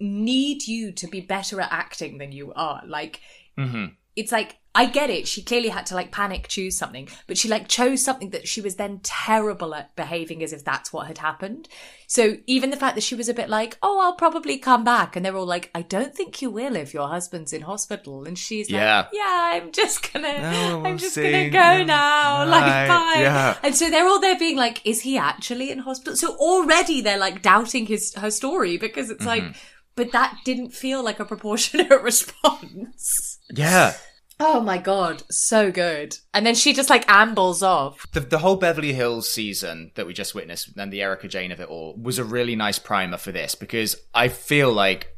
[0.00, 2.82] need you to be better at acting than you are.
[2.86, 3.20] Like,
[3.58, 3.86] Mm-hmm.
[4.14, 5.26] it's like I get it.
[5.26, 8.60] She clearly had to like panic choose something, but she like chose something that she
[8.60, 11.66] was then terrible at behaving as if that's what had happened.
[12.06, 15.16] So even the fact that she was a bit like, "Oh, I'll probably come back,"
[15.16, 18.38] and they're all like, "I don't think you will if your husband's in hospital," and
[18.38, 18.98] she's Yeah.
[18.98, 22.50] like, "Yeah, I'm just gonna, No, I'm just gonna go now, Right.
[22.50, 23.56] like bye." Yeah.
[23.62, 27.16] And so they're all there being like, "Is he actually in hospital?" So already they're
[27.16, 29.46] like doubting his her story because it's Mm-hmm.
[29.46, 29.56] like,
[29.96, 33.38] but that didn't feel like a proportionate response.
[33.50, 33.94] yeah.
[34.38, 36.18] Oh my god, so good.
[36.34, 38.06] And then she just like ambles off.
[38.12, 41.60] The, the whole Beverly Hills season that we just witnessed and the Erika Jayne of
[41.60, 45.16] it all was a really nice primer for this because I feel like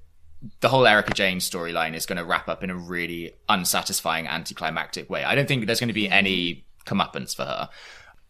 [0.61, 5.11] the whole Erika Jayne storyline is going to wrap up in a really unsatisfying, anticlimactic
[5.11, 5.25] way.
[5.25, 7.69] I don't think there's going to be any comeuppance for her.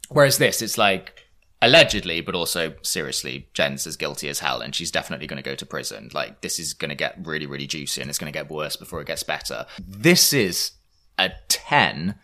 [0.09, 1.28] Whereas this, it's like
[1.61, 5.55] allegedly, but also seriously, Jen's as guilty as hell, and she's definitely going to go
[5.55, 6.11] to prison.
[6.13, 8.77] Like this is going to get really, really juicy, and it's going to get worse
[8.77, 9.67] before it gets better.
[9.79, 10.73] This is
[11.19, 12.17] a ten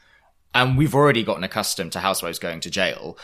[0.55, 3.19] and we've already gotten accustomed to housewives going to jail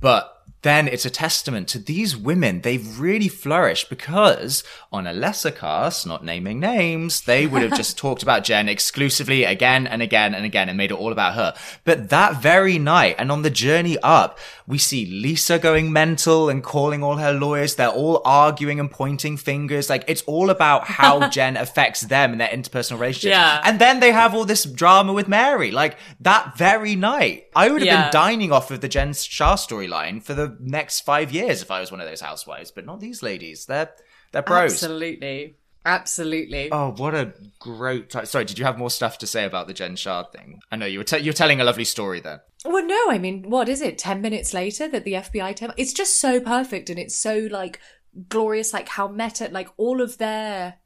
[0.00, 5.50] but then it's a testament to these women they've really flourished because on a lesser
[5.50, 10.34] cast not naming names they would have just talked about jen exclusively again and again
[10.34, 11.54] and again and made it all about her
[11.84, 16.62] but that very night and on the journey up we see lisa going mental and
[16.62, 21.28] calling all her lawyers they're all arguing and pointing fingers like it's all about how
[21.36, 23.30] jen affects them and their interpersonal relationship.
[23.30, 23.60] Yeah.
[23.64, 25.70] and then they have all this drama with Mary.
[25.70, 28.02] Like that very night, I would have Yeah.
[28.04, 31.80] been dining off of the Jen Shah storyline for the next five years if I
[31.80, 32.70] was one of those housewives.
[32.70, 33.66] But not these ladies.
[33.66, 33.90] They're
[34.32, 34.72] they're pros.
[34.72, 35.56] Absolutely.
[35.84, 36.70] Absolutely.
[36.72, 38.08] Oh, what a great!
[38.10, 40.60] T- Sorry, did you have more stuff to say about the Jen Shah thing?
[40.70, 42.42] I know you were te- you're telling a lovely story there.
[42.64, 43.98] Well, no, I mean, what is it?
[43.98, 47.80] 10 minutes later that the FBI tell it's just so perfect and it's so like
[48.28, 50.76] glorious, like how meta, like all of their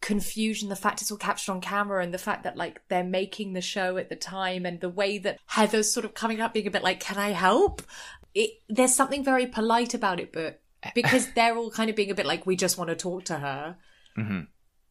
[0.00, 3.52] confusion, the fact it's all captured on camera and the fact that like they're making
[3.52, 6.66] the show at the time and the way that Heather's sort of coming up being
[6.66, 7.82] a bit like, can I help?
[8.34, 10.60] It, there's something very polite about it, but
[10.94, 13.38] because they're all kind of being a bit like, we just want to talk to
[13.38, 13.76] her.
[14.16, 14.40] Mm-hmm.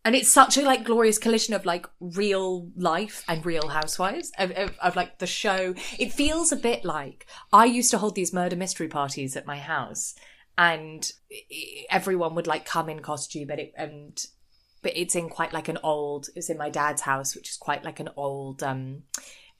[0.05, 4.51] And it's such a like glorious collision of like real life and real housewives of,
[4.51, 5.73] of, of like the show.
[5.97, 9.57] It feels a bit like I used to hold these murder mystery parties at my
[9.57, 10.13] house,
[10.59, 11.11] and
[11.89, 14.23] everyone would like come in costume, and it and
[14.83, 16.27] but it's in quite like an old.
[16.27, 19.03] It was in my dad's house, which is quite like an old um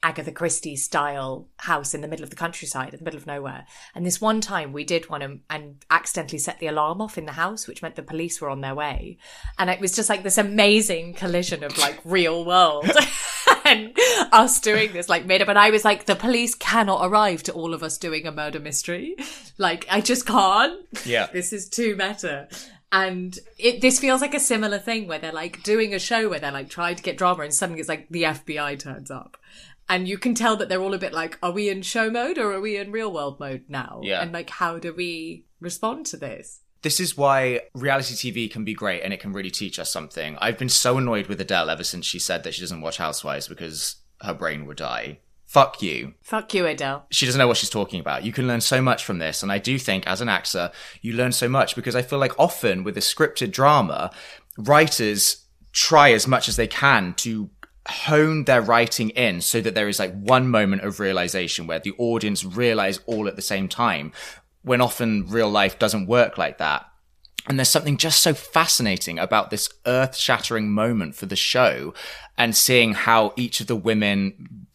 [0.06, 3.66] Agatha Christie style house in the middle of the countryside, in the middle of nowhere.
[3.92, 7.26] And this one time we did one and, and accidentally set the alarm off in
[7.26, 9.18] the house, which meant the police were on their way.
[9.58, 12.88] And it was just like this amazing collision of like real world
[13.64, 13.98] and
[14.30, 15.48] us doing this like made up.
[15.48, 18.60] And I was like, the police cannot arrive to all of us doing a murder
[18.60, 19.16] mystery.
[19.58, 20.86] Like, I just can't.
[21.04, 21.26] Yeah.
[21.32, 22.46] This is too meta.
[22.92, 26.38] And it, this feels like a similar thing where they're like doing a show where
[26.38, 29.36] they're like trying to get drama and suddenly it's like the FBI turns up.
[29.88, 32.38] And you can tell that they're all a bit like, are we in show mode
[32.38, 34.00] or are we in real world mode now?
[34.02, 34.20] Yeah.
[34.20, 36.60] And like, how do we respond to this?
[36.82, 40.36] This is why reality TV can be great and it can really teach us something.
[40.40, 43.48] I've been so annoyed with Adele ever since she said that she doesn't watch Housewives
[43.48, 45.18] because her brain would die.
[45.46, 46.14] fuck you.
[46.22, 47.06] Fuck you, Adele.
[47.10, 48.24] She doesn't know what she's talking about.
[48.24, 49.42] You can learn so much from this.
[49.42, 50.70] And I do think as an actor,
[51.00, 54.10] you learn so much because I feel like often with a scripted drama,
[54.58, 57.50] writers try as much as they can to
[57.88, 61.94] hone their writing in so that there is like one moment of realization where the
[61.98, 64.12] audience realize all at the same time
[64.62, 66.86] when often real life doesn't work like that.
[67.48, 71.94] And there's something just so fascinating about this earth shattering moment for the show
[72.36, 74.65] and seeing how each of the women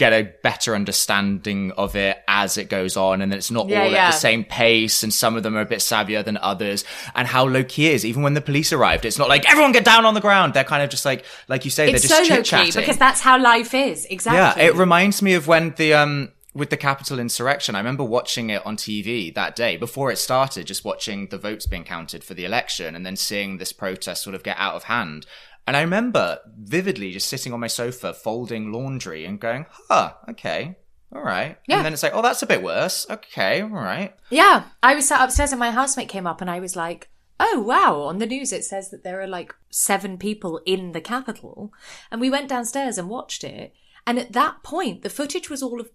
[0.00, 3.90] get a better understanding of it as it goes on and it's not Yeah, all
[3.90, 4.06] yeah.
[4.08, 6.84] at the same pace and some of them are a bit savvier than others
[7.14, 9.84] and how low key is even when the police arrived it's not like everyone get
[9.84, 12.28] down on the ground they're kind of just like like you say It's they're just
[12.28, 14.06] so low chit chatting key because that's how life is.
[14.06, 14.62] Exactly.
[14.62, 17.76] yeah, it reminds me of when the um with the Capitol insurrection.
[17.76, 21.64] I remember watching it on TV that day before it started, just watching the votes
[21.66, 24.84] being counted for the election and then seeing this protest sort of get out of
[24.84, 25.26] hand.
[25.70, 30.74] And I remember vividly just sitting on my sofa folding laundry and going, "Huh, okay.
[31.14, 31.76] All right." Yeah.
[31.76, 34.16] And then it's like, "Oh, that's a bit worse." Okay, all right.
[34.30, 37.08] Yeah, I was sat upstairs and my housemate came up and I was like,
[37.38, 41.00] "Oh wow!" On the news it says that there are like seven people in the
[41.00, 41.72] Capitol.
[42.10, 43.72] and we went downstairs and watched it.
[44.08, 45.90] And at that point, the footage was all of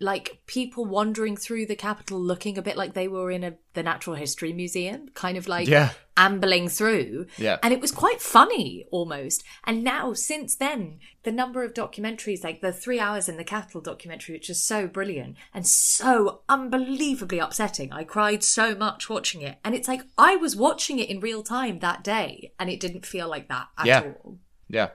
[0.00, 3.82] like people wandering through the Capitol looking a bit like they were in a the
[3.82, 5.90] Natural History Museum, kind of like Yeah.
[6.16, 7.26] ambling through.
[7.36, 7.58] Yeah.
[7.62, 9.44] And it was quite funny almost.
[9.64, 13.80] And now, since then, the number of documentaries, like the three hours in the Capitol
[13.80, 17.92] documentary, which is so brilliant and so unbelievably upsetting.
[17.92, 19.58] I cried so much watching it.
[19.64, 23.06] And it's like, I was watching it in real time that day and it didn't
[23.06, 24.00] feel like that at Yeah.
[24.24, 24.38] all.
[24.68, 24.90] Yeah.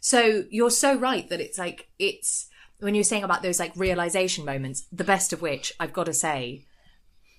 [0.00, 2.47] So you're so right that it's like, it's,
[2.80, 6.12] when you're saying about those like realization moments, the best of which I've got to
[6.12, 6.66] say,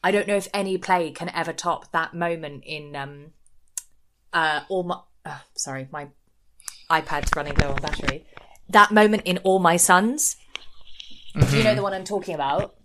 [0.03, 3.33] I don't know if any play can ever top that moment in um
[4.33, 6.07] uh all my uh, sorry, my
[6.89, 8.25] iPad's running low on battery.
[8.69, 10.35] That moment in All My Sons.
[11.49, 12.75] Do you know the one I'm talking about?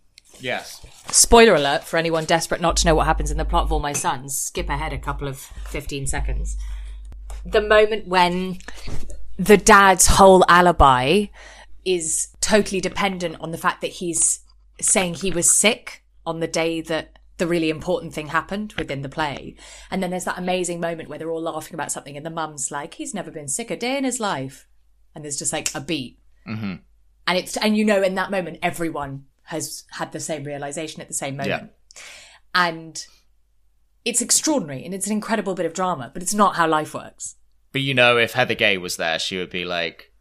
[0.41, 0.85] Yes.
[1.11, 3.81] Spoiler alert for anyone desperate not to know what happens in the plot of All
[3.81, 4.39] My Sons.
[4.39, 6.57] Skip ahead a couple of 15 seconds.
[7.47, 8.59] The moment when
[9.39, 11.27] the dad's whole alibi
[11.85, 14.41] is totally dependent on the fact that he's
[14.81, 19.09] saying he was sick on the day that the really important thing happened within the
[19.09, 19.57] play.
[19.91, 22.71] And then there's that amazing moment where they're all laughing about something and the mum's
[22.71, 24.69] like, he's never been sick a day in his life.
[25.15, 26.19] And there's just like a beat.
[26.49, 26.75] Mm-hmm.
[27.27, 31.09] And it's, and you know, in that moment, everyone has had the same realization at
[31.09, 31.73] the same moment.
[32.55, 33.05] And
[34.05, 37.37] it's extraordinary and it's an incredible bit of drama, but it's not how life works.
[37.73, 40.13] But you know, if Heather Gay was there, she would be like,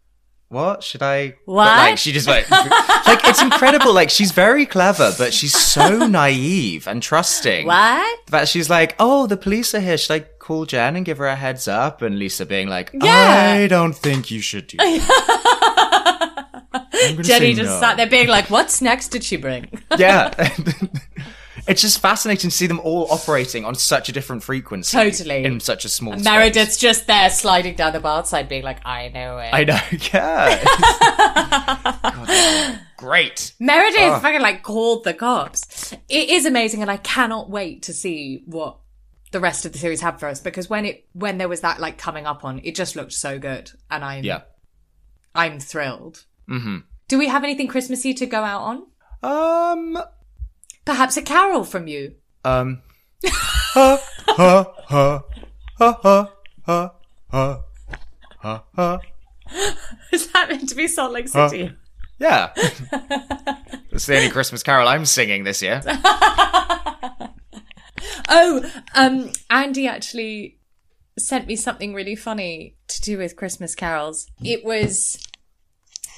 [0.54, 1.66] "What should I?" but, What?
[1.66, 3.92] like she just like, like it's incredible.
[3.94, 7.66] Like she's very clever, but she's so naive and trusting.
[7.68, 8.20] What?
[8.28, 9.98] That she's like, "Oh, the police are here.
[9.98, 13.58] Should I call Jen and give her a heads up?" And Lisa being like, Yeah.
[13.64, 16.20] "I don't think you should do." That.
[17.22, 19.82] Jenny just no." sat there being like, what's next did she bring?
[19.98, 20.34] Yeah.
[21.68, 24.98] It's just fascinating to see them all operating on such a different frequency.
[24.98, 25.46] Totally.
[25.46, 26.26] In such a small space.
[26.26, 29.50] Meredith's just there sliding down the bar side being like, I know it.
[29.54, 29.80] I know,
[30.14, 31.94] yeah.
[32.04, 33.54] God, great.
[33.60, 34.20] Meredith Ah.
[34.20, 35.94] fucking like called the cops.
[36.10, 38.78] It is amazing, and I cannot wait to see what
[39.32, 41.80] the rest of the series have for us because when it when there was that
[41.80, 44.42] like coming up on, it just looked so good, and I'm Yeah.
[45.34, 46.26] I'm thrilled.
[46.50, 46.78] Mm-hmm.
[47.08, 48.86] Do we have anything Christmassy to go out on?
[49.96, 50.04] Um,
[50.86, 52.16] Perhaps a carol from you.
[52.44, 52.82] um.
[53.26, 55.24] ha, ha, ha,
[55.78, 56.32] ha, ha,
[56.66, 56.94] ha,
[57.32, 57.64] ha,
[58.40, 59.00] ha, ha.
[60.12, 61.72] Is that meant to be Salt Lake City?
[62.20, 62.52] Yeah.
[63.92, 65.82] it's the only Christmas carol I'm singing this year.
[68.36, 70.58] Oh, um, Andy actually
[71.20, 74.26] sent me something really funny to do with Christmas carols.
[74.44, 75.24] It was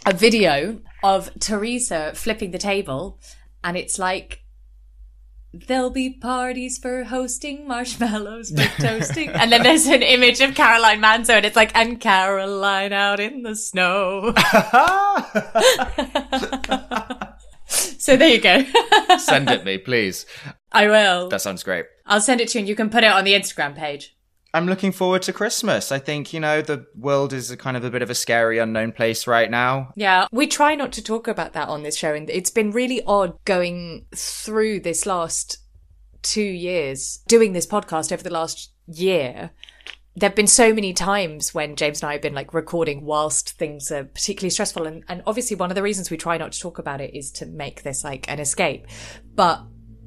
[0.05, 3.19] a video of Teresa flipping the table,
[3.63, 4.44] and it's like,
[5.67, 9.29] There'll be parties for hosting, marshmallows for toasting.
[9.29, 13.43] and then there's an image of Caroline Manzo, and it's like, and Caroline out in
[13.43, 14.33] the snow.
[17.67, 18.63] so there you go.
[19.17, 20.25] Send it me, please.
[20.71, 21.29] I will.
[21.29, 21.85] That sounds great.
[22.05, 24.14] I'll send it to you, and you can put it on the Instagram page.
[24.55, 25.91] I'm looking forward to Christmas.
[25.91, 28.57] I think, you know, the world is a kind of a bit of a scary
[28.57, 29.91] unknown place right now.
[29.97, 33.03] Yeah, we try not to talk about that on this show, and it's been really
[33.05, 35.57] odd going through this last
[36.21, 39.51] two years, doing this podcast over the last year.
[40.15, 43.57] There have been so many times when James and I have been like recording whilst
[43.57, 46.59] things are particularly stressful, and, and obviously one of the reasons we try not to
[46.61, 48.87] talk about it is to make this like an escape.
[49.35, 49.63] But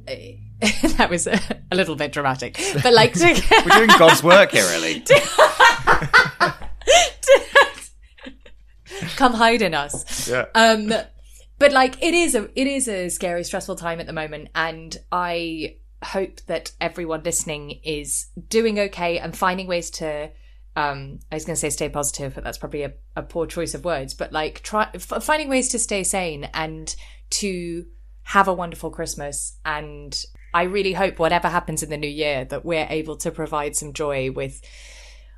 [0.06, 0.36] eh,
[0.96, 1.40] that was a,
[1.70, 2.58] a little bit dramatic.
[2.82, 5.04] But like, We're doing God's work here, really.
[9.16, 10.28] come hide in us.
[10.28, 10.46] Yeah.
[10.54, 10.92] Um,
[11.58, 14.96] but like it is a it is a scary, stressful time at the moment, and
[15.12, 20.30] I hope that everyone listening is doing okay and finding ways to.
[20.76, 23.74] Um, I was going to say stay positive, but that's probably a, a poor choice
[23.74, 24.14] of words.
[24.14, 26.94] But like, try f- finding ways to stay sane and
[27.30, 27.84] to
[28.22, 29.58] have a wonderful Christmas.
[29.64, 30.16] And
[30.54, 33.92] I really hope whatever happens in the new year that we're able to provide some
[33.92, 34.62] joy with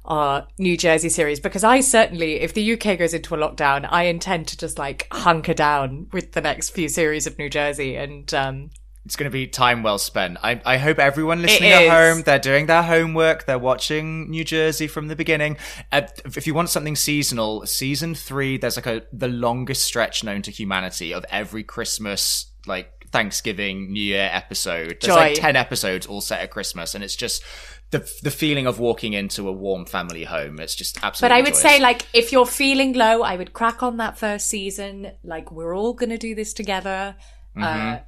[0.05, 4.05] our New Jersey series because I certainly, if the UK goes into a lockdown, I
[4.05, 8.33] intend to just like hunker down with the next few series of New Jersey and
[8.33, 8.71] um,
[9.05, 10.39] It's going to be time well spent.
[10.43, 14.87] I, I hope everyone listening at home, they're doing their homework, they're watching New Jersey
[14.87, 15.59] from the beginning.
[15.93, 20.41] Uh, if you want something seasonal, season three, there's like a the longest stretch known
[20.43, 24.99] to humanity of every Christmas, like Thanksgiving, New Year episode.
[25.01, 27.43] There's like ten episodes all set at Christmas, and it's just
[27.91, 30.61] the the feeling of walking into a warm family home.
[30.61, 31.35] It's just absolutely.
[31.35, 31.63] But I would joyous.
[31.63, 35.13] say, like, if you're feeling low, I would crack on that first season.
[35.25, 37.17] Like, we're all going to do this together.
[37.61, 37.99] Uh,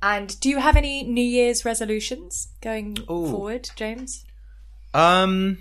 [0.00, 3.30] and do you have any New Year's resolutions going Ooh.
[3.30, 4.24] forward, James?
[4.94, 5.58] um.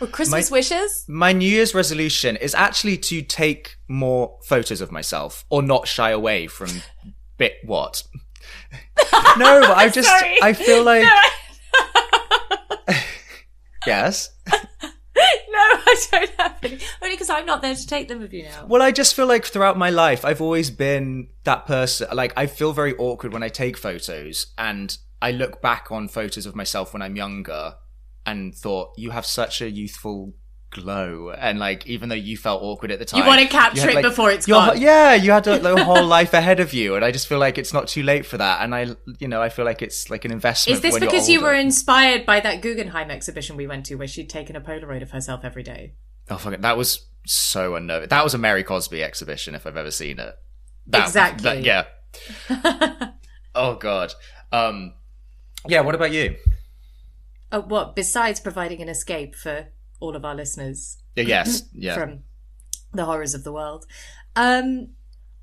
[0.00, 1.04] Or Christmas My- wishes?
[1.08, 6.10] My New Year's resolution is actually to take more photos of myself or not shy
[6.10, 6.70] away from
[7.36, 8.02] bit what.
[9.38, 10.38] no, but I just Sorry.
[10.42, 12.94] I feel like No,
[13.86, 14.30] yes.
[14.50, 14.58] no,
[15.16, 16.78] I don't have any.
[17.02, 18.66] Only because I'm not there to take them of you now.
[18.66, 22.46] Well, I just feel like throughout my life I've always been that person like I
[22.46, 26.92] feel very awkward when I take photos and I look back on photos of myself
[26.92, 27.74] when I'm younger
[28.30, 30.32] and thought you have such a youthful
[30.70, 31.30] glow.
[31.36, 34.02] And like even though you felt awkward at the time You wanna capture had, it
[34.02, 34.80] before it's gone.
[34.80, 37.40] yeah you had a, like, a whole life ahead of you and i just feel
[37.40, 38.62] like it's not too late for that.
[38.62, 41.40] And i you know i feel like it's like an investment Is this because you
[41.42, 45.10] were inspired by that Guggenheim exhibition we went to where she'd taken a Polaroid of
[45.10, 45.94] herself every day?
[46.30, 46.62] oh fuck it.
[46.62, 50.34] That was so unnerving that was a mary cosby exhibition if i've ever seen it.
[50.86, 51.62] That- Exactly.
[51.62, 51.84] that- yeah.
[53.56, 54.14] Oh god.
[54.52, 54.94] Um
[55.66, 56.36] yeah what about you
[57.52, 57.96] Oh, what?
[57.96, 62.20] Besides providing an escape for all of our listeners yes yeah from
[62.92, 63.86] the horrors of the world.
[64.34, 64.90] Um,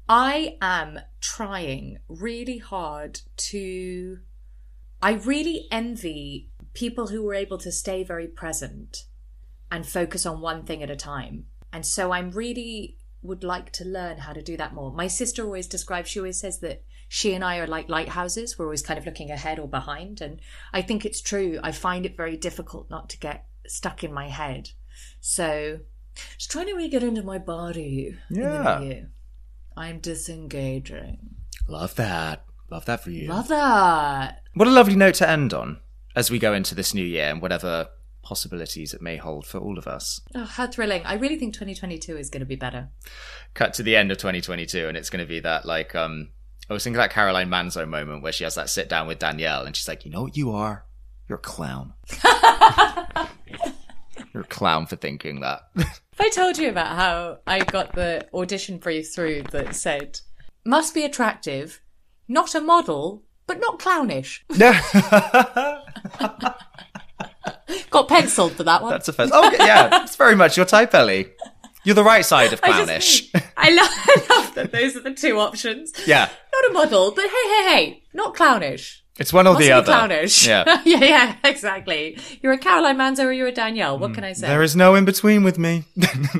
[0.10, 4.20] I am trying really hard to.
[5.01, 9.05] I really envy people who were able to stay very present
[9.72, 11.45] and focus on one thing at a time.
[11.72, 14.91] And so I'm really would like to learn how to do that more.
[14.91, 18.58] My sister always describes, she always says that she and I are like lighthouses.
[18.58, 20.20] We're always kind of looking ahead or behind.
[20.22, 20.39] And
[20.74, 21.60] I think it's true.
[21.64, 24.70] I find it very difficult not to get stuck in my head.
[25.22, 25.80] So
[26.38, 28.58] just trying to really get into my body Yeah.
[28.58, 29.10] in the new year.
[29.76, 31.20] I'm disengaging.
[31.68, 34.41] love that love that for you Love that.
[34.53, 35.80] What a lovely note to end on
[36.16, 37.88] as we go into this new year and whatever
[38.24, 40.20] possibilities it may hold for all of us.
[40.36, 41.01] Oh, how thrilling.
[41.05, 42.89] I really think 2022 is going to be better.
[43.53, 46.30] Cut to the end of 2022 and it's going to be that like um
[46.70, 49.63] I was thinking that Caroline Manzo moment where she has that sit down with Danielle
[49.63, 50.86] and she's like, "You know what you are?
[51.28, 51.93] You're a clown."
[54.34, 55.61] You're a clown for thinking that.
[56.20, 60.20] If I told you about how I got the audition brief through that said,
[60.65, 61.80] must be attractive,
[62.28, 64.43] not a model, but not clownish.
[67.91, 68.89] Got penciled for that one.
[68.91, 69.38] That's offensive.
[69.39, 71.34] Oh yeah, it's very much your type, Ellie.
[71.88, 73.31] You're the right side of I clownish.
[73.31, 75.93] just- I love, I love that those are the two options.
[76.05, 79.03] yeah, Not a model, but hey, hey, hey, not clownish.
[79.17, 79.85] it's one or Must the other.
[79.93, 80.45] clownish.
[80.45, 80.81] Yeah.
[80.85, 82.19] yeah, yeah, exactly.
[82.41, 83.97] You're a Caroline Manzo or you're a Danielle.
[83.97, 84.47] What can I say?
[84.47, 85.85] There is no in between with me.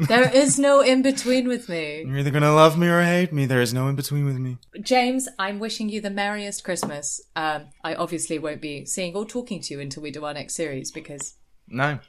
[0.10, 2.04] there is no in between with me.
[2.06, 3.46] You're either gonna love me or hate me.
[3.46, 4.58] There is no in between with me.
[4.82, 7.22] James, I'm wishing you the merriest Christmas.
[7.38, 10.56] Um, I obviously won't be seeing or talking to you until we do our next
[10.56, 11.36] series because
[11.70, 12.00] No.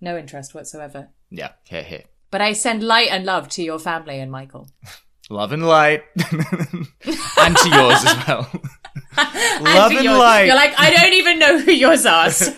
[0.00, 1.10] no interest whatsoever.
[1.30, 2.02] Yeah, here, here.
[2.30, 4.68] But I send light and love to your family and Michael.
[5.32, 6.02] Love and light.
[6.16, 8.50] and to yours as well.
[9.16, 10.18] And Love and yours.
[10.18, 10.46] light.
[10.46, 12.30] You're like, I don't even know who yours are.
[12.30, 12.52] So.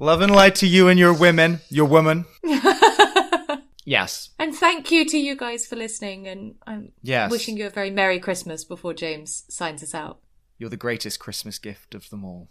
[0.00, 1.60] Love and light to you and your women.
[1.68, 2.24] Your woman.
[3.84, 4.30] yes.
[4.38, 6.26] and thank you to you guys for listening.
[6.28, 7.30] And I'm Yes.
[7.30, 10.20] wishing you a very Merry Christmas before James signs us out.
[10.58, 12.48] You're the greatest Christmas gift of them all.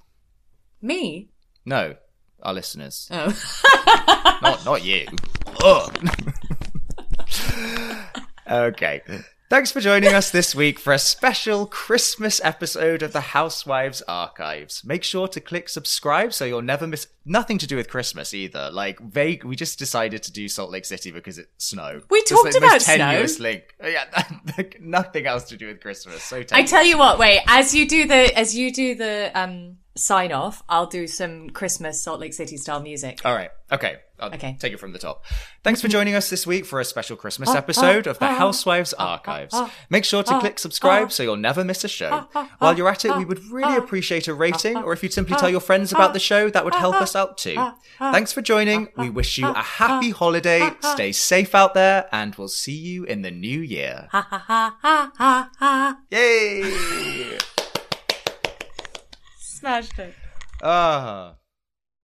[0.83, 1.29] Me?
[1.65, 1.95] No,
[2.43, 3.07] our listeners.
[3.11, 3.33] Oh.
[4.43, 5.07] not, not you.
[8.49, 9.01] Okay.
[9.49, 14.83] Thanks for joining us this week for a special Christmas episode of the Housewives Archives.
[14.85, 18.69] Make sure to click subscribe so you'll never miss nothing to do with Christmas either.
[18.71, 22.01] Like vague, we just decided to do Salt Lake City because it's snow.
[22.09, 22.95] We It's talked most about snow.
[22.97, 23.63] tenuous link.
[23.83, 24.05] Yeah,
[24.79, 26.23] nothing else to do with Christmas.
[26.23, 29.77] So I tell you what, wait, as you do the as you do the um
[29.97, 33.19] sign off, I'll do some Christmas Salt Lake City style music.
[33.25, 33.51] All right.
[33.69, 33.97] Okay.
[34.21, 34.55] I'll Okay.
[34.59, 35.25] take it from the top.
[35.63, 38.25] Thanks for joining us this week for a special Christmas ah, episode ah, of the
[38.25, 39.59] ah, Housewives Archives.
[39.89, 42.27] Make sure to click subscribe so you'll never miss a show.
[42.59, 45.49] While you're at it, we would really appreciate a rating, or if you'd simply tell
[45.49, 47.57] your friends about the show, that would help us out too.
[47.97, 48.89] Thanks for joining.
[48.95, 50.69] We wish you a happy holiday.
[50.81, 54.07] Stay safe out there, and we'll see you in the new year.
[54.11, 55.97] Ha ha ha ha ha ha.
[56.11, 57.37] Yay!
[59.37, 60.13] Smashed it.
[60.63, 61.35] Ah.